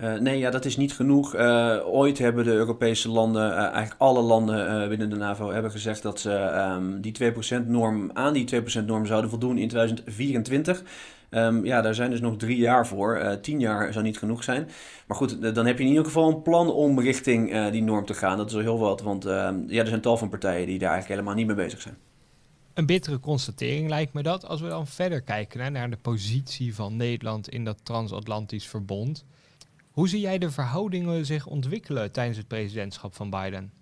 [0.00, 1.34] Uh, nee, ja, dat is niet genoeg.
[1.34, 6.02] Uh, ooit hebben de Europese landen, uh, eigenlijk alle landen binnen de NAVO, hebben gezegd
[6.02, 6.32] dat ze
[6.76, 10.78] um, die 2%-norm aan die 2%-norm zouden voldoen in 2024.
[10.78, 10.84] Um,
[11.30, 13.38] ehm, ja, daar zijn dus nog drie jaar voor.
[13.40, 14.68] tien jaar zou niet genoeg zijn.
[15.06, 18.14] Maar goed, dan heb je in ieder geval een plan om richting die norm te
[18.14, 18.36] gaan.
[18.36, 20.90] Dat is al heel wat, want ehm, ja, er zijn tal van partijen die daar
[20.90, 21.96] eigenlijk helemaal niet mee bezig zijn.
[22.78, 24.46] Een bittere constatering lijkt me dat.
[24.46, 29.24] Als we dan verder kijken hè, naar de positie van Nederland in dat transatlantisch verbond.
[29.90, 33.72] Hoe zie jij de verhoudingen zich ontwikkelen tijdens het presidentschap van Biden?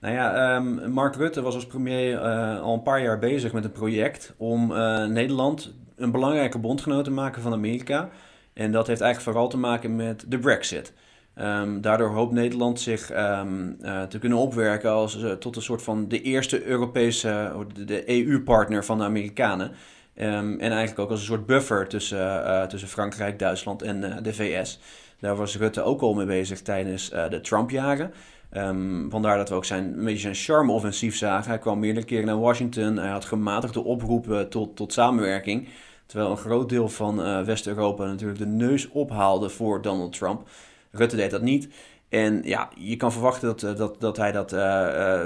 [0.00, 3.64] Nou ja, um, Mark Rutte was als premier uh, al een paar jaar bezig met
[3.64, 8.10] een project om uh, Nederland een belangrijke bondgenoot te maken van Amerika.
[8.52, 10.92] En dat heeft eigenlijk vooral te maken met de Brexit.
[11.40, 16.08] Um, daardoor hoopt Nederland zich um, uh, te kunnen opwerken als, tot een soort van
[16.08, 17.52] de eerste Europese,
[17.84, 19.72] de EU-partner van de Amerikanen.
[20.14, 24.80] en eigenlijk ook als een soort buffer tussen, tussen Frankrijk, Duitsland en de VS.
[25.20, 28.12] Daar was Rutte ook al mee bezig tijdens de Trump-jaren.
[28.52, 31.50] Um, vandaar dat we ook zijn, een beetje zijn charme-offensief zagen.
[31.50, 32.96] Hij kwam meerdere keren naar Washington.
[32.96, 35.68] Hij had gematigde oproepen tot, tot samenwerking.
[36.06, 40.48] Terwijl een groot deel van West-Europa natuurlijk de neus ophaalde voor Donald Trump.
[40.90, 41.68] Rutte deed dat niet.
[42.08, 45.24] En ja, je kan verwachten dat, eh, dat, dat hij dat, uh,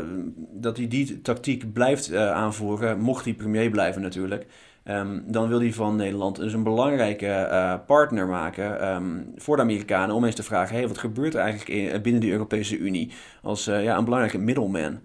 [0.53, 4.46] dat hij die tactiek blijft aanvoeren, mocht hij premier blijven natuurlijk.
[4.85, 10.14] Um, dan wil hij van Nederland dus een belangrijke partner maken um, voor de Amerikanen.
[10.14, 13.12] Om eens te vragen, hey, wat gebeurt er eigenlijk in, eh, binnen de Europese Unie
[13.42, 15.01] als ja, een belangrijke middleman?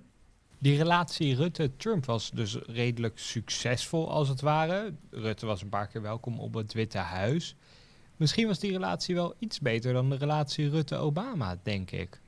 [0.60, 4.94] Die relatie Rutte-Trump was dus redelijk succesvol als het ware.
[5.12, 7.56] Rutte was een paar keer welkom op het Witte Huis.
[8.18, 12.22] Misschien was die relatie wel iets beter dan de relatie Rutte-Obama, denk ik.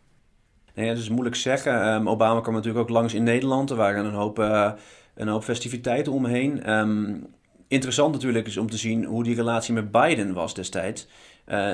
[0.74, 1.88] Nee, dat is moeilijk zeggen.
[1.88, 3.70] Um, Obama kwam natuurlijk ook langs in Nederland.
[3.70, 4.72] Er waren een hoop, uh,
[5.16, 6.72] een hoop festiviteiten omheen.
[6.72, 7.28] Um,
[7.68, 11.08] interessant natuurlijk is om te zien hoe die relatie met Biden was destijds.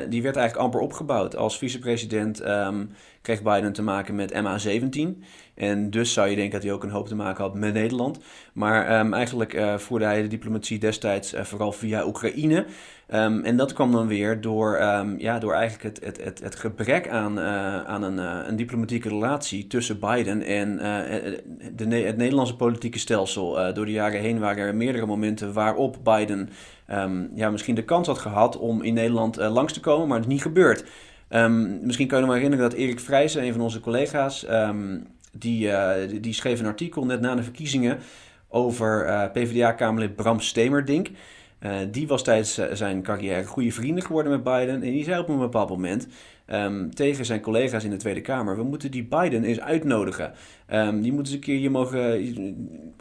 [0.09, 1.35] Die werd eigenlijk amper opgebouwd.
[1.35, 2.89] Als vicepresident um,
[3.25, 5.21] kreeg Biden te maken met MH17.
[5.55, 8.19] En dus zou je denken dat hij ook een hoop te maken had met Nederland.
[8.53, 12.65] Maar um, eigenlijk uh, voerde hij de diplomatie destijds uh, vooral via Oekraïne.
[13.13, 14.77] Um, en dat kwam dan weer door,
[15.17, 17.39] ja, door eigenlijk het, het, het, het gebrek aan,
[17.87, 20.77] aan een, een, diplomatieke relatie tussen Biden en
[21.75, 23.73] de, het Nederlandse politieke stelsel.
[23.73, 26.49] door de jaren heen waren er meerdere momenten waarop Biden
[27.35, 30.33] ja, misschien de kans had gehad om in Nederland langs te komen, maar het is
[30.33, 30.83] niet gebeurd.
[31.81, 34.45] misschien kan je me herinneren dat Erik Vrijzen, een van onze collega's,
[35.37, 37.99] die, uh, die schreef een artikel net na de verkiezingen
[38.47, 41.09] over uh, PvdA-kamerlid Bram Stemerdink.
[41.59, 44.75] Uh, die was tijdens zijn carrière goede vrienden geworden met Biden.
[44.75, 46.07] En die zei op een bepaald moment
[46.47, 50.33] um, tegen zijn collega's in de Tweede Kamer: We moeten die Biden eens uitnodigen.
[50.73, 52.25] Um, die moeten eens een keer hier mogen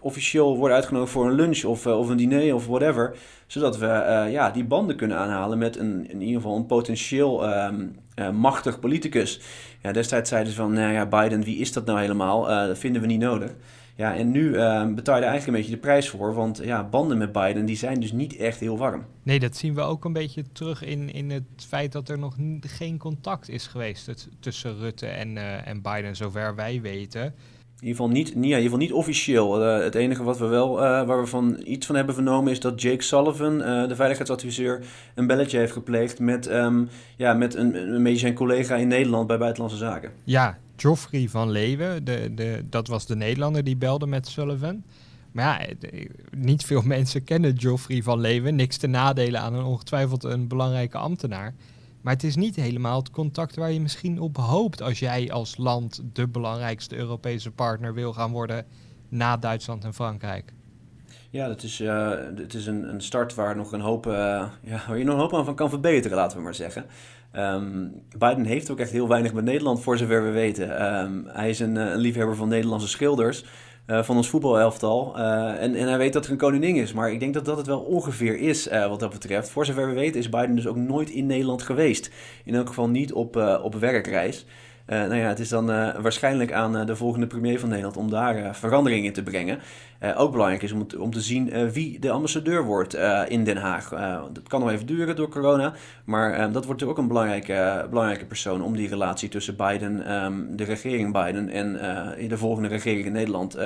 [0.00, 3.16] officieel worden uitgenodigd voor een lunch of, of een diner of whatever.
[3.46, 3.86] Zodat we
[4.30, 7.94] ja, die banden kunnen aanhalen met een, in ieder geval een potentieel um,
[8.32, 9.40] machtig politicus.
[9.82, 12.46] Ja, destijds zeiden ze van, nou ja, Biden, wie is dat nou helemaal?
[12.66, 13.50] Dat vinden we niet nodig.
[13.96, 17.18] Ja, en nu uh, betaal je eigenlijk een beetje de prijs voor, want ja, banden
[17.18, 19.04] met Biden die zijn dus niet echt heel warm.
[19.22, 22.36] Nee, dat zien we ook een beetje terug in, in het feit dat er nog
[22.60, 27.34] geen contact is geweest tussen Rutte en, uh, en Biden, zover wij weten.
[27.84, 29.62] In ieder geval niet, niet, in ieder geval niet officieel.
[29.62, 32.60] Uh, het enige wat we wel, uh, waar we van iets van hebben vernomen, is
[32.60, 37.94] dat Jake Sullivan, uh, de veiligheidsadviseur, een belletje heeft gepleegd met, um, ja, met een,
[37.94, 40.10] een beetje zijn collega in Nederland bij Buitenlandse Zaken.
[40.24, 44.82] Ja, Geoffrey van Leeuwen, de, de, dat was de Nederlander die belde met Sullivan.
[45.32, 45.88] Maar ja,
[46.36, 48.54] niet veel mensen kennen Geoffrey van Leeuwen.
[48.54, 51.54] Niks te nadelen aan een ongetwijfeld een belangrijke ambtenaar.
[52.04, 55.56] Maar het is niet helemaal het contact waar je misschien op hoopt als jij als
[55.56, 58.66] land de belangrijkste Europese partner wil gaan worden
[59.08, 60.52] na Duitsland en Frankrijk.
[61.30, 64.12] Ja, dat is, uh, het is een, een, start waar, nog een hoop, uh,
[64.62, 66.86] ja, waar je nog een hoop aan van kan verbeteren, laten we maar zeggen.
[67.36, 70.94] Um, Biden heeft ook echt heel weinig met Nederland, voor zover we weten.
[70.96, 73.44] Um, hij is een, een, liefhebber van Nederlandse schilders.
[73.86, 75.14] Uh, van ons voetbalelftal.
[75.16, 76.92] Uh, en, en hij weet dat er een koningin is.
[76.92, 79.48] Maar ik denk dat dat het wel ongeveer is uh, wat dat betreft.
[79.48, 82.10] Voor zover we weten is Biden dus ook nooit in Nederland geweest.
[82.44, 84.46] In elk geval niet op, op werkreis.
[84.86, 87.96] Uh, nou ja, het is dan uh, waarschijnlijk aan uh, de volgende premier van Nederland
[87.96, 89.58] om daar verandering in te brengen.
[90.16, 92.94] ook belangrijk is om, om te zien wie de ambassadeur wordt
[93.28, 93.88] in Den Haag.
[94.32, 95.72] dat kan nog even duren door corona,
[96.04, 100.64] maar dat wordt ook een belangrijke, belangrijke persoon om die relatie tussen Biden, um, de
[100.64, 101.72] regering Biden en
[102.28, 103.58] de volgende regering in Nederland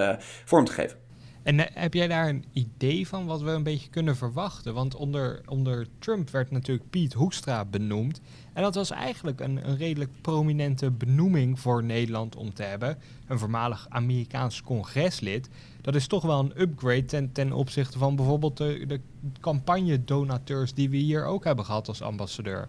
[0.44, 1.07] vorm te geven.
[1.48, 4.74] En heb jij daar een idee van wat we een beetje kunnen verwachten?
[4.74, 8.20] Want onder, onder Trump werd natuurlijk Piet Hoekstra benoemd.
[8.52, 12.98] En dat was eigenlijk een, een redelijk prominente benoeming voor Nederland om te hebben.
[13.26, 15.48] Een voormalig Amerikaans congreslid.
[15.80, 19.00] Dat is toch wel een upgrade ten, ten opzichte van bijvoorbeeld de, de
[19.40, 22.68] campagne-donateurs die we hier ook hebben gehad als ambassadeur.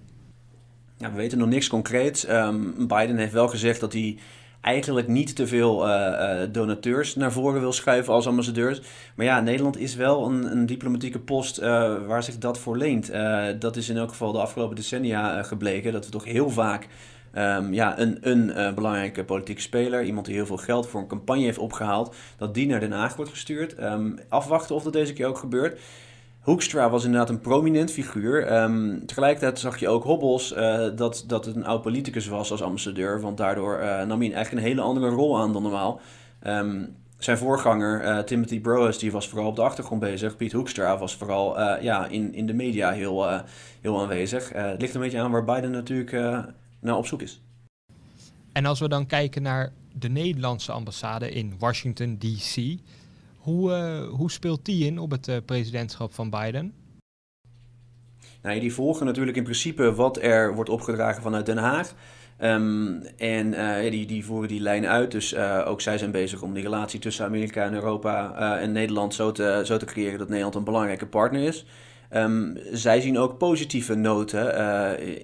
[0.97, 2.29] Ja, we weten nog niks concreets.
[2.29, 4.17] Um, Biden heeft wel gezegd dat hij
[4.61, 8.81] eigenlijk niet te veel uh, donateurs naar voren wil schuiven als ambassadeurs.
[9.15, 11.65] Maar ja, Nederland is wel een, een diplomatieke post uh,
[12.07, 13.11] waar zich dat voor leent.
[13.59, 15.91] dat is in elk geval de afgelopen decennia gebleken.
[15.91, 16.87] Dat we toch heel vaak
[17.33, 21.43] um, ja, een, een belangrijke politieke speler, iemand die heel veel geld voor een campagne
[21.43, 23.79] heeft opgehaald, dat die naar Den Haag wordt gestuurd.
[23.79, 25.79] Um, afwachten of dat deze keer ook gebeurt.
[26.39, 28.61] Hoekstra was inderdaad een prominent figuur.
[28.61, 32.61] Um, tegelijkertijd zag je ook Hobbels uh, dat, dat het een oud politicus was als
[32.61, 33.21] ambassadeur.
[33.21, 36.01] Want daardoor uh, nam hij eigenlijk een hele andere rol aan dan normaal.
[36.47, 40.35] Um, zijn voorganger, uh, Timothy Broas, die was vooral op de achtergrond bezig.
[40.35, 43.27] Piet Hoekstra was vooral ja, in, in de media heel,
[43.81, 44.49] heel aanwezig.
[44.53, 46.11] het ligt een beetje aan waar Biden natuurlijk
[46.79, 47.41] naar op zoek is.
[48.51, 52.77] En als we dan kijken naar de Nederlandse ambassade in Washington, D.C.
[53.49, 56.73] Hoe, uh, hoe speelt die in op het uh, presidentschap van Biden?
[58.41, 61.93] Nou, die volgen natuurlijk in principe wat er wordt opgedragen vanuit Den Haag.
[62.41, 65.11] Um, en uh, die, die voeren die lijn uit.
[65.11, 65.35] Dus
[65.65, 69.61] ook zij zijn bezig om die relatie tussen Amerika en Europa en Nederland zo te,
[69.65, 71.65] zo te creëren dat Nederland een belangrijke partner is.
[72.13, 74.59] Um, zij zien ook positieve noten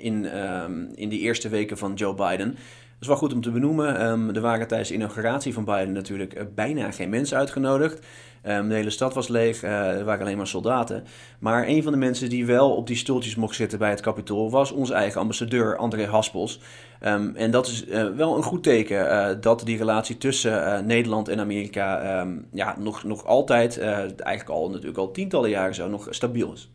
[0.02, 2.58] in, um, in die eerste weken van Joe Biden
[3.06, 4.06] is wel goed om te benoemen.
[4.06, 8.06] Um, er waren tijdens de inauguratie van Biden natuurlijk uh, bijna geen mensen uitgenodigd.
[8.48, 11.04] Um, de hele stad was leeg, uh, er waren alleen maar soldaten.
[11.40, 14.50] Maar een van de mensen die wel op die stoeltjes mocht zitten bij het Capitool
[14.50, 16.60] was onze eigen ambassadeur André Haspels.
[17.06, 21.40] Um, en dat is uh, wel een goed teken dat die relatie tussen Nederland en
[21.40, 26.70] Amerika ja, nog, nog altijd, eigenlijk al natuurlijk al tientallen jaren zo, nog stabiel is.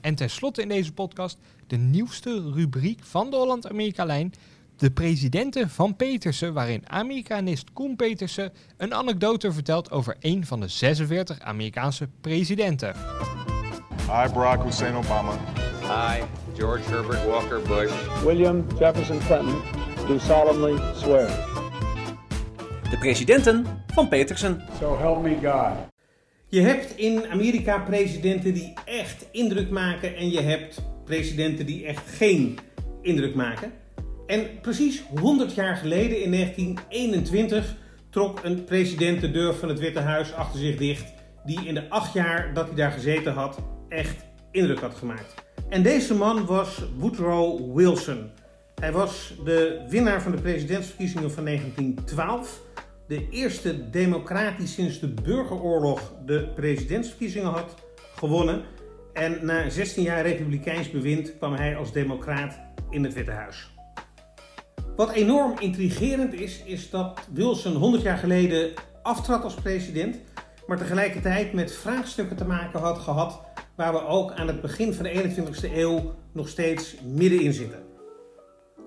[0.00, 4.32] En tenslotte in deze podcast de nieuwste rubriek van de Holland-Amerika-lijn
[4.78, 10.68] de presidenten van Petersen, waarin Amerikanist Koen Petersen een anekdote vertelt over een van de
[10.68, 12.94] 46 Amerikaanse presidenten.
[14.00, 15.32] Hi, Barack Hussein Obama.
[15.80, 16.22] Hi,
[16.56, 17.92] George Herbert Walker Bush.
[18.24, 19.62] William Jefferson Clinton,
[20.06, 21.26] do solemnly swear.
[22.90, 24.62] De presidenten van Petersen.
[24.78, 25.88] So help me God.
[26.48, 32.08] Je hebt in Amerika presidenten die echt indruk maken en je hebt presidenten die echt
[32.08, 32.58] geen
[33.02, 33.72] indruk maken.
[34.28, 37.76] En precies 100 jaar geleden, in 1921,
[38.10, 41.12] trok een president de deur van het Witte Huis achter zich dicht,
[41.44, 45.34] die in de acht jaar dat hij daar gezeten had echt indruk had gemaakt.
[45.68, 48.30] En deze man was Woodrow Wilson.
[48.74, 52.60] Hij was de winnaar van de presidentsverkiezingen van 1912
[53.06, 57.74] de eerste democratisch sinds de burgeroorlog de presidentsverkiezingen had
[58.14, 58.62] gewonnen.
[59.12, 62.60] En na 16 jaar republikeins bewind kwam hij als democraat
[62.90, 63.77] in het Witte Huis.
[64.98, 68.70] Wat enorm intrigerend is, is dat Wilson 100 jaar geleden
[69.02, 70.16] aftrad als president,
[70.66, 73.40] maar tegelijkertijd met vraagstukken te maken had gehad
[73.76, 77.82] waar we ook aan het begin van de 21ste eeuw nog steeds middenin zitten.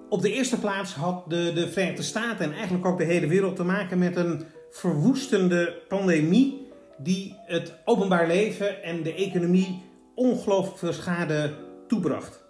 [0.09, 3.55] Op de eerste plaats had de, de Verenigde Staten en eigenlijk ook de hele wereld
[3.55, 9.81] te maken met een verwoestende pandemie die het openbaar leven en de economie
[10.15, 11.53] ongelooflijk veel schade
[11.87, 12.43] toebracht.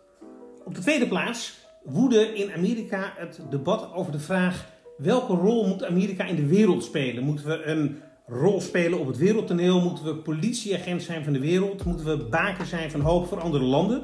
[0.66, 4.66] Op de tweede plaats woedde in Amerika het debat over de vraag
[4.98, 7.24] welke rol moet Amerika in de wereld spelen?
[7.24, 9.82] Moeten we een rol spelen op het wereldtoneel?
[9.82, 11.84] Moeten we politieagent zijn van de wereld?
[11.84, 14.04] Moeten we baken zijn van hoop voor andere landen?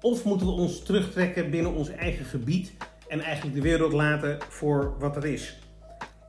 [0.00, 2.72] Of moeten we ons terugtrekken binnen ons eigen gebied
[3.08, 5.58] en eigenlijk de wereld laten voor wat er is?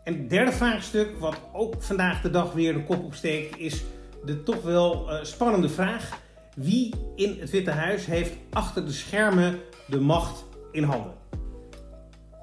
[0.03, 3.83] En het derde vraagstuk, wat ook vandaag de dag weer de kop opsteekt, is
[4.25, 6.19] de toch wel uh, spannende vraag:
[6.55, 11.13] wie in het Witte Huis heeft achter de schermen de macht in handen?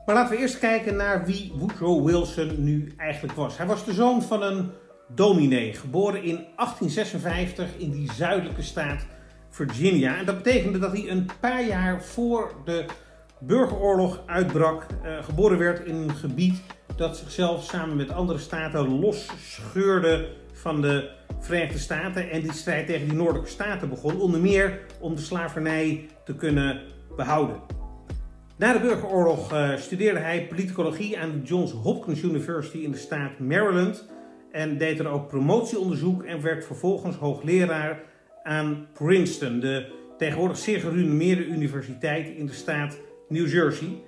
[0.07, 3.57] Maar laten we eerst kijken naar wie Woodrow Wilson nu eigenlijk was.
[3.57, 4.71] Hij was de zoon van een
[5.15, 9.07] dominee, geboren in 1856 in die zuidelijke staat
[9.51, 10.17] Virginia.
[10.17, 12.85] En dat betekende dat hij een paar jaar voor de
[13.39, 16.63] burgeroorlog uitbrak, uh, geboren werd in een gebied
[16.97, 22.87] dat zichzelf samen met andere staten los scheurde van de Verenigde Staten en die strijd
[22.87, 26.81] tegen die noordelijke staten begon, onder meer om de slavernij te kunnen
[27.17, 27.80] behouden.
[28.61, 33.39] Na de burgeroorlog uh, studeerde hij politicologie aan de Johns Hopkins University in de staat
[33.39, 34.07] Maryland
[34.53, 38.01] en deed er ook promotieonderzoek en werd vervolgens hoogleraar
[38.43, 44.03] aan Princeton, de tegenwoordig zeer gerenommeerde universiteit in de staat New Jersey.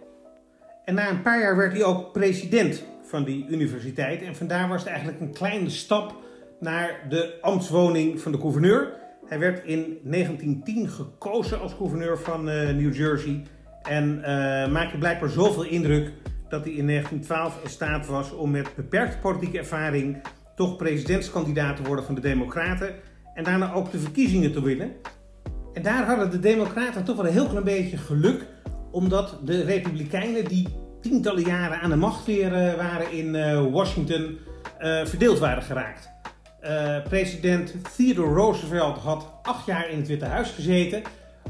[0.84, 4.22] En na een paar jaar werd hij ook president van die universiteit.
[4.22, 6.16] En vandaar was het eigenlijk een kleine stap
[6.60, 8.92] naar de ambtswoning van de gouverneur.
[9.26, 13.42] Hij werd in 1910 gekozen als gouverneur van uh, New Jersey.
[13.82, 14.24] En uh,
[14.72, 16.12] maakte blijkbaar zoveel indruk
[16.48, 20.22] dat hij in 1912 in staat was om met beperkte politieke ervaring
[20.54, 22.94] toch presidentskandidaat te worden van de Democraten.
[23.34, 24.92] En daarna ook de verkiezingen te winnen.
[25.72, 28.46] En daar hadden de Democraten toch wel een heel klein beetje geluk,
[28.90, 30.68] omdat de Republikeinen, die
[31.00, 34.38] tientallen jaren aan de macht weer uh, waren in uh, Washington,
[35.04, 36.10] verdeeld waren geraakt.
[37.08, 41.02] president Theodore Roosevelt had acht jaar in het Witte Huis gezeten,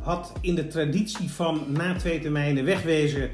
[0.03, 3.31] had in de traditie van na twee termijnen wegwezen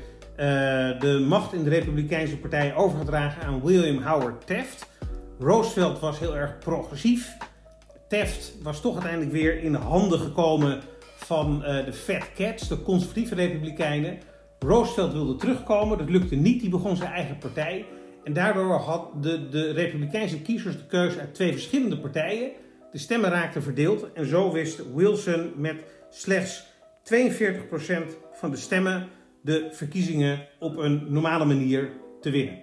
[0.98, 4.86] de macht in de Republikeinse Partij overgedragen aan William Howard Taft.
[5.38, 7.36] Roosevelt was heel erg progressief.
[8.08, 10.80] Taft was toch uiteindelijk weer in de handen gekomen
[11.16, 14.18] van uh, de Fat Cats, de conservatieve republikeinen.
[14.58, 17.86] Roosevelt wilde terugkomen, dat lukte niet, die begon zijn eigen partij.
[18.24, 22.50] En daardoor had de, de republikeinse kiezers de keuze uit twee verschillende partijen.
[22.92, 25.76] De stemmen raakten verdeeld en zo wist Wilson met
[26.10, 26.66] slechts
[27.02, 27.16] 42%
[28.32, 29.08] van de stemmen
[29.42, 31.90] de verkiezingen op een normale manier
[32.20, 32.58] te winnen.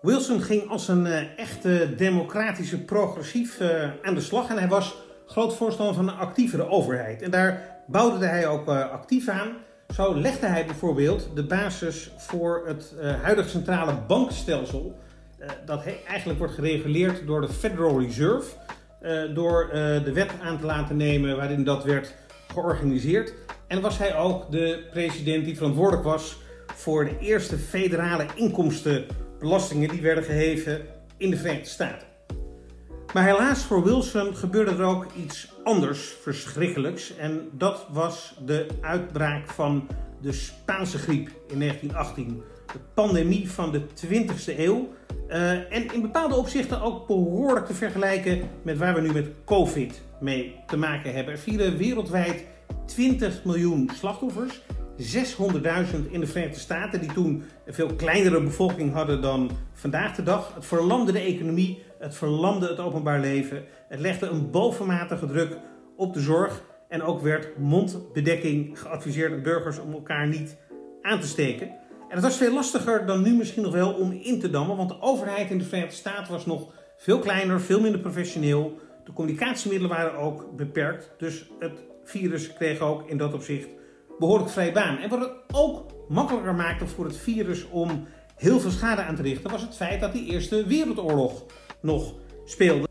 [0.00, 4.96] Wilson ging als een uh, echte democratische progressief uh, aan de slag en hij was
[5.26, 7.22] groot voorstander van een actievere overheid.
[7.22, 9.56] En daar bouwde hij ook uh, actief aan.
[9.94, 14.98] Zo legde hij bijvoorbeeld de basis voor het huidige centrale bankstelsel,
[15.64, 18.50] dat eigenlijk wordt gereguleerd door de Federal Reserve,
[19.34, 19.68] door
[20.04, 22.14] de wet aan te laten nemen waarin dat werd
[22.62, 23.34] georganiseerd.
[23.66, 26.36] En was hij ook de president die verantwoordelijk was
[26.74, 29.06] voor de eerste federale inkomsten
[29.38, 30.80] belastingen die werden geheven
[31.16, 32.06] in de Verenigde Staten.
[33.12, 37.16] Maar helaas voor Wilson gebeurde er ook iets anders verschrikkelijks.
[37.16, 39.88] En dat was de uitbraak van
[40.20, 42.42] de Spaanse griep in 1918.
[42.72, 44.88] De pandemie van de 20e eeuw.
[45.28, 50.02] Uh, en in bepaalde opzichten ook behoorlijk te vergelijken met waar we nu met COVID
[50.20, 51.34] mee te maken hebben.
[51.34, 52.44] Er vielen wereldwijd
[52.84, 54.60] 20 miljoen slachtoffers.
[54.98, 60.22] 600.000 in de Verenigde Staten, die toen een veel kleinere bevolking hadden dan vandaag de
[60.22, 60.54] dag.
[60.54, 65.58] Het verlamde de economie, het verlamde het openbaar leven, het legde een bovenmatige druk
[65.96, 66.62] op de zorg.
[66.88, 70.56] En ook werd mondbedekking geadviseerd aan burgers om elkaar niet
[71.02, 71.66] aan te steken.
[72.08, 74.88] En het was veel lastiger dan nu misschien nog wel om in te dammen, want
[74.88, 78.78] de overheid in de Verenigde Staten was nog veel kleiner, veel minder professioneel.
[79.06, 83.68] De communicatiemiddelen waren ook beperkt, dus het virus kreeg ook in dat opzicht
[84.18, 84.98] behoorlijk vrij baan.
[84.98, 89.22] En wat het ook makkelijker maakte voor het virus om heel veel schade aan te
[89.22, 91.44] richten, was het feit dat die Eerste Wereldoorlog
[91.80, 92.88] nog speelde.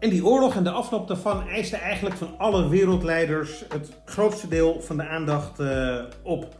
[0.00, 4.80] En die oorlog en de afloop daarvan eiste eigenlijk van alle wereldleiders het grootste deel
[4.80, 6.56] van de aandacht uh, op.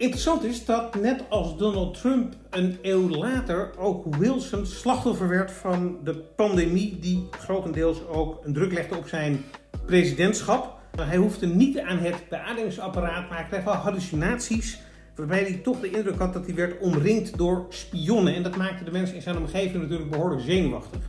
[0.00, 5.98] Interessant is dat net als Donald Trump een eeuw later ook Wilson slachtoffer werd van
[6.04, 9.44] de pandemie, die grotendeels ook een druk legde op zijn
[9.86, 10.78] presidentschap.
[10.96, 14.80] Hij hoefde niet aan het beademingsapparaat, maar hij kreeg wel hallucinaties.
[15.14, 18.34] Waarbij hij toch de indruk had dat hij werd omringd door spionnen.
[18.34, 21.00] En dat maakte de mensen in zijn omgeving natuurlijk behoorlijk zenuwachtig.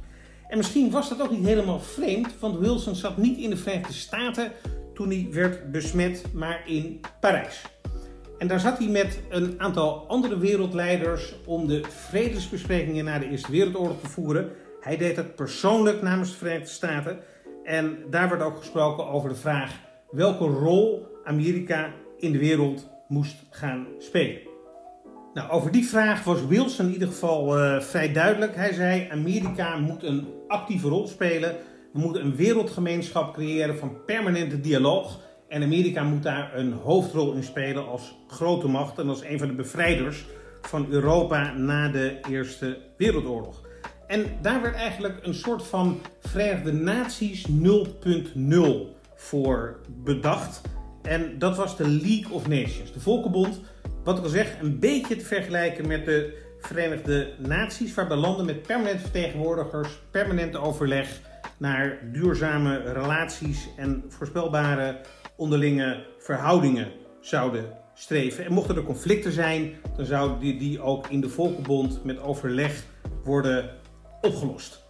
[0.47, 3.93] En misschien was dat ook niet helemaal vreemd, want Wilson zat niet in de Verenigde
[3.93, 4.51] Staten
[4.93, 7.61] toen hij werd besmet, maar in Parijs.
[8.41, 13.51] En daar zat hij met een aantal andere wereldleiders om de vredesbesprekingen na de Eerste
[13.51, 14.51] Wereldoorlog te voeren.
[14.79, 17.19] Hij deed het persoonlijk namens de Verenigde Staten.
[17.63, 19.79] En daar werd ook gesproken over de vraag
[20.11, 24.41] welke rol Amerika in de wereld moest gaan spelen.
[25.33, 28.55] Nou, over die vraag was Wilson in ieder geval uh, vrij duidelijk.
[28.55, 31.55] Hij zei: Amerika moet een actieve rol spelen.
[31.93, 35.19] We moeten een wereldgemeenschap creëren van permanente dialoog.
[35.51, 39.47] En Amerika moet daar een hoofdrol in spelen als grote macht en als een van
[39.47, 40.25] de bevrijders
[40.61, 43.61] van Europa na de Eerste Wereldoorlog.
[44.07, 47.55] En daar werd eigenlijk een soort van Verenigde Naties 0.0
[49.15, 50.61] voor bedacht.
[51.01, 53.61] En dat was de League of Nations, de Volkenbond.
[54.03, 58.61] Wat ik al zeg, een beetje te vergelijken met de Verenigde Naties, waarbij landen met
[58.61, 61.19] permanente vertegenwoordigers, permanent overleg
[61.57, 64.99] naar duurzame relaties en voorspelbare
[65.41, 68.45] onderlinge verhoudingen zouden streven.
[68.45, 72.83] En mochten er conflicten zijn, dan zouden die, die ook in de Volkenbond met overleg
[73.23, 73.69] worden
[74.21, 74.83] opgelost.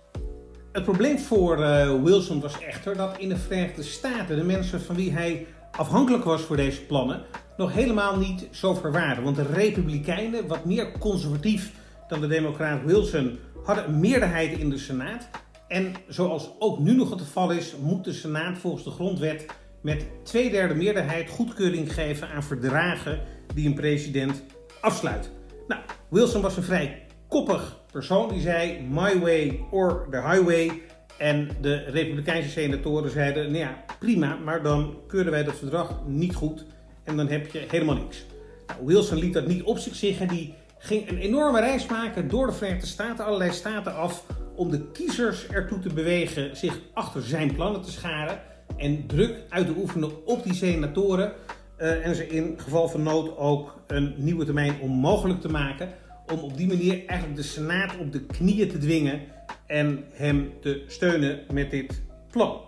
[0.71, 4.95] Het probleem voor uh, Wilson was echter dat in de Verenigde Staten de mensen van
[4.95, 7.21] wie hij afhankelijk was voor deze plannen
[7.57, 9.23] nog helemaal niet zo ver waren.
[9.23, 11.71] Want de Republikeinen, wat meer conservatief
[12.07, 15.29] dan de Democraat Wilson, hadden een meerderheid in de Senaat.
[15.67, 19.45] En zoals ook nu nog het geval is, moet de Senaat volgens de grondwet
[19.81, 23.19] met twee derde meerderheid goedkeuring geven aan verdragen
[23.53, 24.43] die een president
[24.81, 25.29] afsluit.
[25.67, 30.81] Nou, Wilson was een vrij koppig persoon die zei my way or the highway.
[31.17, 36.35] En de Republikeinse senatoren zeiden, nou ja, prima, maar dan keuren wij dat verdrag niet
[36.35, 36.65] goed
[37.03, 38.25] en dan heb je helemaal niks.
[38.67, 40.27] Nou, Wilson liet dat niet op zich zeggen.
[40.27, 44.25] Die ging een enorme reis maken door de Verenigde Staten, allerlei staten af,
[44.55, 48.39] om de kiezers ertoe te bewegen zich achter zijn plannen te scharen
[48.77, 51.33] en druk uit te oefenen op die senatoren
[51.81, 55.89] uh, en ze in geval van nood ook een nieuwe termijn onmogelijk te maken,
[56.31, 59.21] om op die manier eigenlijk de Senaat op de knieën te dwingen
[59.67, 62.01] en hem te steunen met dit
[62.31, 62.61] plan.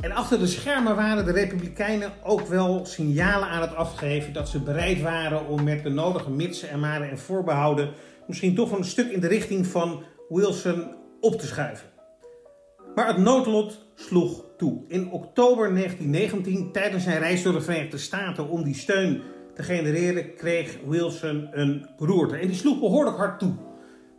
[0.00, 4.60] En achter de schermen waren de Republikeinen ook wel signalen aan het afgeven dat ze
[4.60, 7.90] bereid waren om met de nodige mitsen en maren en voorbehouden
[8.26, 11.88] misschien toch een stuk in de richting van Wilson op te schuiven.
[12.94, 14.44] Maar het noodlot sloeg
[14.88, 19.22] In oktober 1919, tijdens zijn reis door de Verenigde Staten om die steun
[19.54, 22.36] te genereren, kreeg Wilson een beroerte.
[22.36, 23.54] En die sloeg behoorlijk hard toe.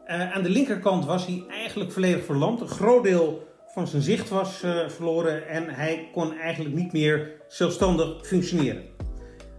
[0.07, 2.61] Uh, aan de linkerkant was hij eigenlijk volledig verlamd.
[2.61, 7.31] Een groot deel van zijn zicht was uh, verloren en hij kon eigenlijk niet meer
[7.47, 8.83] zelfstandig functioneren.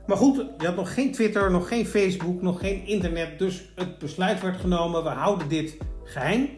[0.07, 3.99] Maar goed, je had nog geen Twitter, nog geen Facebook, nog geen internet, dus het
[3.99, 6.49] besluit werd genomen: we houden dit geheim.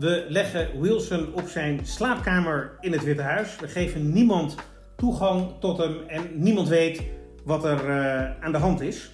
[0.00, 3.56] We leggen Wilson op zijn slaapkamer in het Witte Huis.
[3.60, 4.54] We geven niemand
[4.96, 7.02] toegang tot hem en niemand weet
[7.44, 9.10] wat er uh, aan de hand is.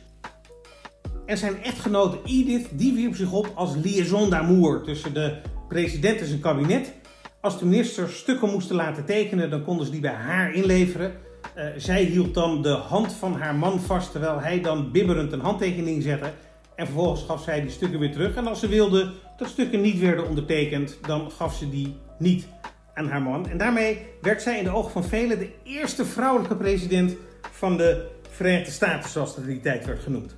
[1.25, 5.37] En zijn echtgenote Edith, die wierp zich op als liaison d'amour tussen de
[5.69, 6.93] president en zijn kabinet.
[7.41, 11.13] Als de ministers stukken moesten laten tekenen, dan konden ze die bij haar inleveren.
[11.57, 15.41] Uh, zij hield dan de hand van haar man vast, terwijl hij dan bibberend een
[15.41, 16.33] handtekening zette.
[16.77, 18.37] En vervolgens gaf zij die stukken weer terug.
[18.37, 22.47] En als ze wilde dat stukken niet werden ondertekend, dan gaf ze die niet
[22.95, 23.49] aan haar man.
[23.49, 27.17] En daarmee werd zij in de ogen van velen de eerste vrouwelijke president
[27.51, 30.37] van de Verenigde Staten, zoals dat in die tijd werd genoemd.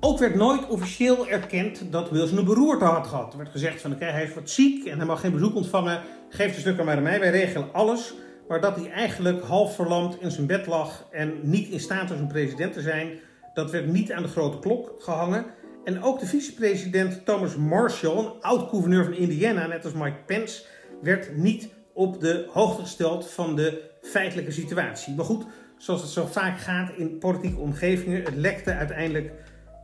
[0.00, 3.32] Ook werd nooit officieel erkend dat Wilson een beroerte had gehad.
[3.32, 6.00] Er werd gezegd van oké, hij is wat ziek en hij mag geen bezoek ontvangen.
[6.28, 8.14] Geef de stukken maar aan mij, wij regelen alles.
[8.48, 12.18] Maar dat hij eigenlijk half verlamd in zijn bed lag en niet in staat was
[12.18, 13.08] om president te zijn,
[13.54, 15.44] dat werd niet aan de grote klok gehangen.
[15.84, 20.64] En ook de vicepresident Thomas Marshall, een oud-gouverneur van Indiana, net als Mike Pence,
[21.02, 25.14] werd niet op de hoogte gesteld van de feitelijke situatie.
[25.14, 25.44] Maar goed,
[25.78, 29.32] zoals het zo vaak gaat in politieke omgevingen, het lekte uiteindelijk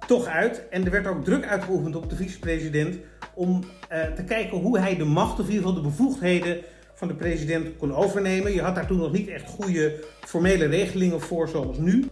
[0.07, 0.69] toch uit.
[0.71, 2.99] En er werd ook druk uitgeoefend op de vicepresident
[3.35, 6.59] om uh, te kijken hoe hij de macht, of in ieder geval de bevoegdheden
[6.95, 8.53] van de president kon overnemen.
[8.53, 12.05] Je had daar toen nog niet echt goede formele regelingen voor zoals nu.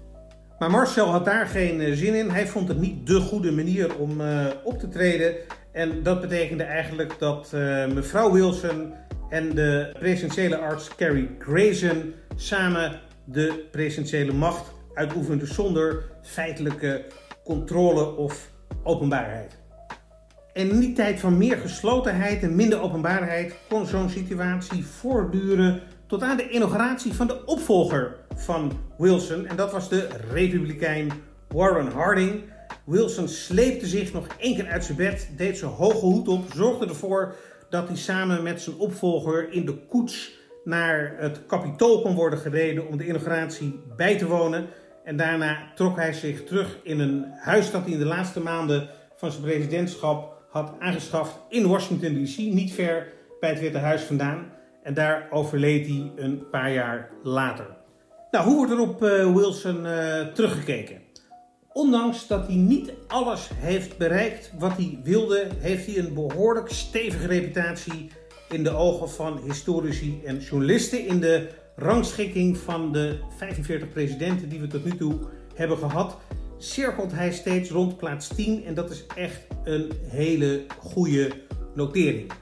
[0.58, 2.30] Maar Marcel had daar geen eh, zin in.
[2.30, 5.34] Hij vond het niet de goede manier om uh, op te treden.
[5.72, 8.94] En dat betekende eigenlijk dat uh, mevrouw Wilson
[9.28, 17.04] en de presidentiële arts Carrie Grayson samen de presidentiële macht uitoefenden zonder feitelijke
[17.44, 18.50] controle of
[18.82, 19.58] openbaarheid.
[20.52, 26.22] En in die tijd van meer geslotenheid en minder openbaarheid kon zo'n situatie voortduren tot
[26.22, 29.46] aan de inauguratie van de opvolger van Wilson.
[29.46, 31.12] En dat was de republikein
[31.48, 32.42] Warren Harding.
[32.84, 36.86] Wilson sleepte zich nog één keer uit zijn bed, deed zijn hoge hoed op, zorgde
[36.86, 37.34] ervoor
[37.70, 40.32] dat hij samen met zijn opvolger in de koets
[40.64, 44.66] naar het kapitool kon worden gereden om de inauguratie bij te wonen.
[45.04, 48.88] En daarna trok hij zich terug in een huis dat hij in de laatste maanden
[49.16, 54.56] van zijn presidentschap had aangeschaft in Washington DC, niet ver bij het Witte Huis vandaan.
[54.88, 57.66] En daar overleed hij een paar jaar later.
[58.30, 61.00] Nou, hoe wordt er op uh, Wilson uh, teruggekeken?
[61.72, 67.26] Ondanks dat hij niet alles heeft bereikt wat hij wilde, heeft hij een behoorlijk stevige
[67.26, 68.10] reputatie
[68.48, 71.06] in de ogen van historici en journalisten.
[71.06, 75.18] In de rangschikking van de 45 presidenten die we tot nu toe
[75.54, 76.16] hebben gehad,
[76.58, 81.30] cirkelt hij steeds rond plaats 10 en dat is echt een hele goede
[81.74, 82.32] notering.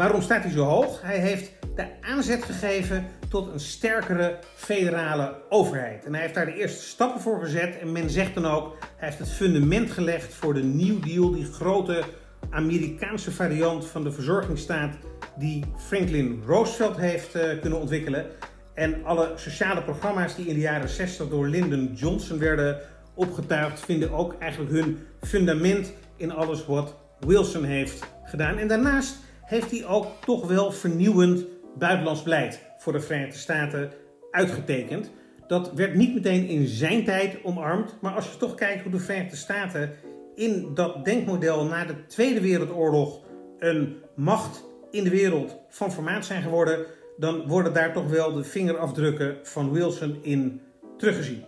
[0.00, 1.02] Waarom staat hij zo hoog?
[1.02, 6.04] Hij heeft de aanzet gegeven tot een sterkere federale overheid.
[6.04, 7.78] En hij heeft daar de eerste stappen voor gezet.
[7.78, 11.44] En men zegt dan ook, hij heeft het fundament gelegd voor de New Deal, die
[11.44, 12.04] grote
[12.50, 14.96] Amerikaanse variant van de verzorgingsstaat
[15.38, 18.26] die Franklin Roosevelt heeft uh, kunnen ontwikkelen.
[18.74, 22.80] En alle sociale programma's die in de jaren 60 door Lyndon Johnson werden
[23.14, 28.58] opgetuigd, vinden ook eigenlijk hun fundament in alles wat Wilson heeft gedaan.
[28.58, 31.46] En daarnaast heeft hij ook toch wel vernieuwend
[31.78, 33.92] buitenlands beleid voor de Verenigde Staten
[34.30, 35.10] uitgetekend.
[35.46, 38.98] Dat werd niet meteen in zijn tijd omarmd, maar als je toch kijkt hoe de
[38.98, 39.92] Verenigde Staten
[40.34, 43.20] in dat denkmodel na de Tweede Wereldoorlog
[43.58, 46.86] een macht in de wereld van formaat zijn geworden,
[47.16, 50.60] dan worden daar toch wel de vingerafdrukken van Wilson in
[50.96, 51.44] teruggezien.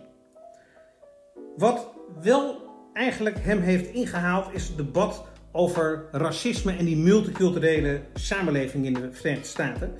[1.57, 2.61] Wat wel
[2.93, 5.25] eigenlijk hem heeft ingehaald is het debat
[5.55, 9.93] over racisme en die multiculturele samenleving in de Verenigde Staten.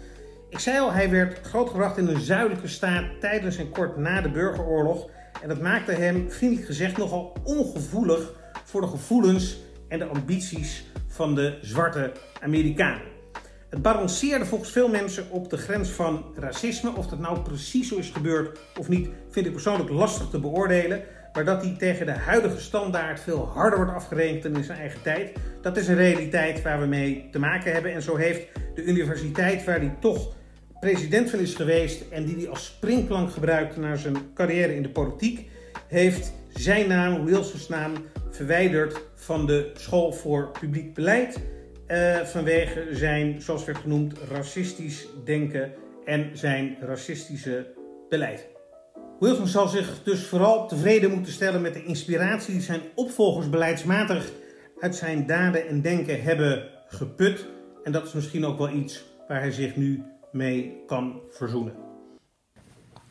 [0.49, 4.29] Ik zei al, hij werd grootgebracht in een zuidelijke staat tijdens en kort na de
[4.29, 5.09] burgeroorlog.
[5.41, 8.33] En dat maakte hem, vriendelijk gezegd, nogal ongevoelig
[8.63, 13.11] voor de gevoelens en de ambities van de zwarte Amerikanen.
[13.69, 16.95] Het balanceerde volgens veel mensen op de grens van racisme.
[16.95, 21.03] Of dat nou precies zo is gebeurd of niet, vind ik persoonlijk lastig te beoordelen.
[21.33, 25.01] Maar dat hij tegen de huidige standaard veel harder wordt afgerekend dan in zijn eigen
[25.01, 25.31] tijd,
[25.61, 27.93] dat is een realiteit waar we mee te maken hebben.
[27.93, 30.35] En zo heeft de universiteit waar hij toch
[30.79, 34.89] president van is geweest en die hij als springplank gebruikte naar zijn carrière in de
[34.89, 35.49] politiek,
[35.87, 37.93] heeft zijn naam, Wilson's naam,
[38.29, 41.39] verwijderd van de School voor Publiek Beleid.
[41.87, 45.71] Uh, vanwege zijn, zoals werd genoemd, racistisch denken
[46.05, 47.73] en zijn racistische
[48.09, 48.52] beleid.
[49.19, 54.31] Wilson zal zich dus vooral tevreden moeten stellen met de inspiratie die zijn opvolgers beleidsmatig
[54.79, 57.45] uit zijn daden en denken hebben geput.
[57.83, 61.73] En dat is misschien ook wel iets waar hij zich nu mee kan verzoenen.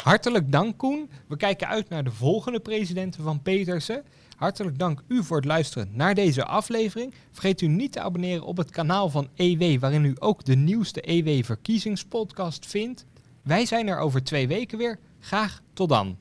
[0.03, 1.11] Hartelijk dank Koen.
[1.29, 4.05] We kijken uit naar de volgende presidenten van Petersen.
[4.37, 7.15] Hartelijk dank u voor het luisteren naar deze aflevering.
[7.31, 11.09] Vergeet u niet te abonneren op het kanaal van EW, waarin u ook de nieuwste
[11.09, 13.05] EW-verkiezingspodcast vindt.
[13.43, 14.99] Wij zijn er over twee weken weer.
[15.21, 16.17] Graag tot dan.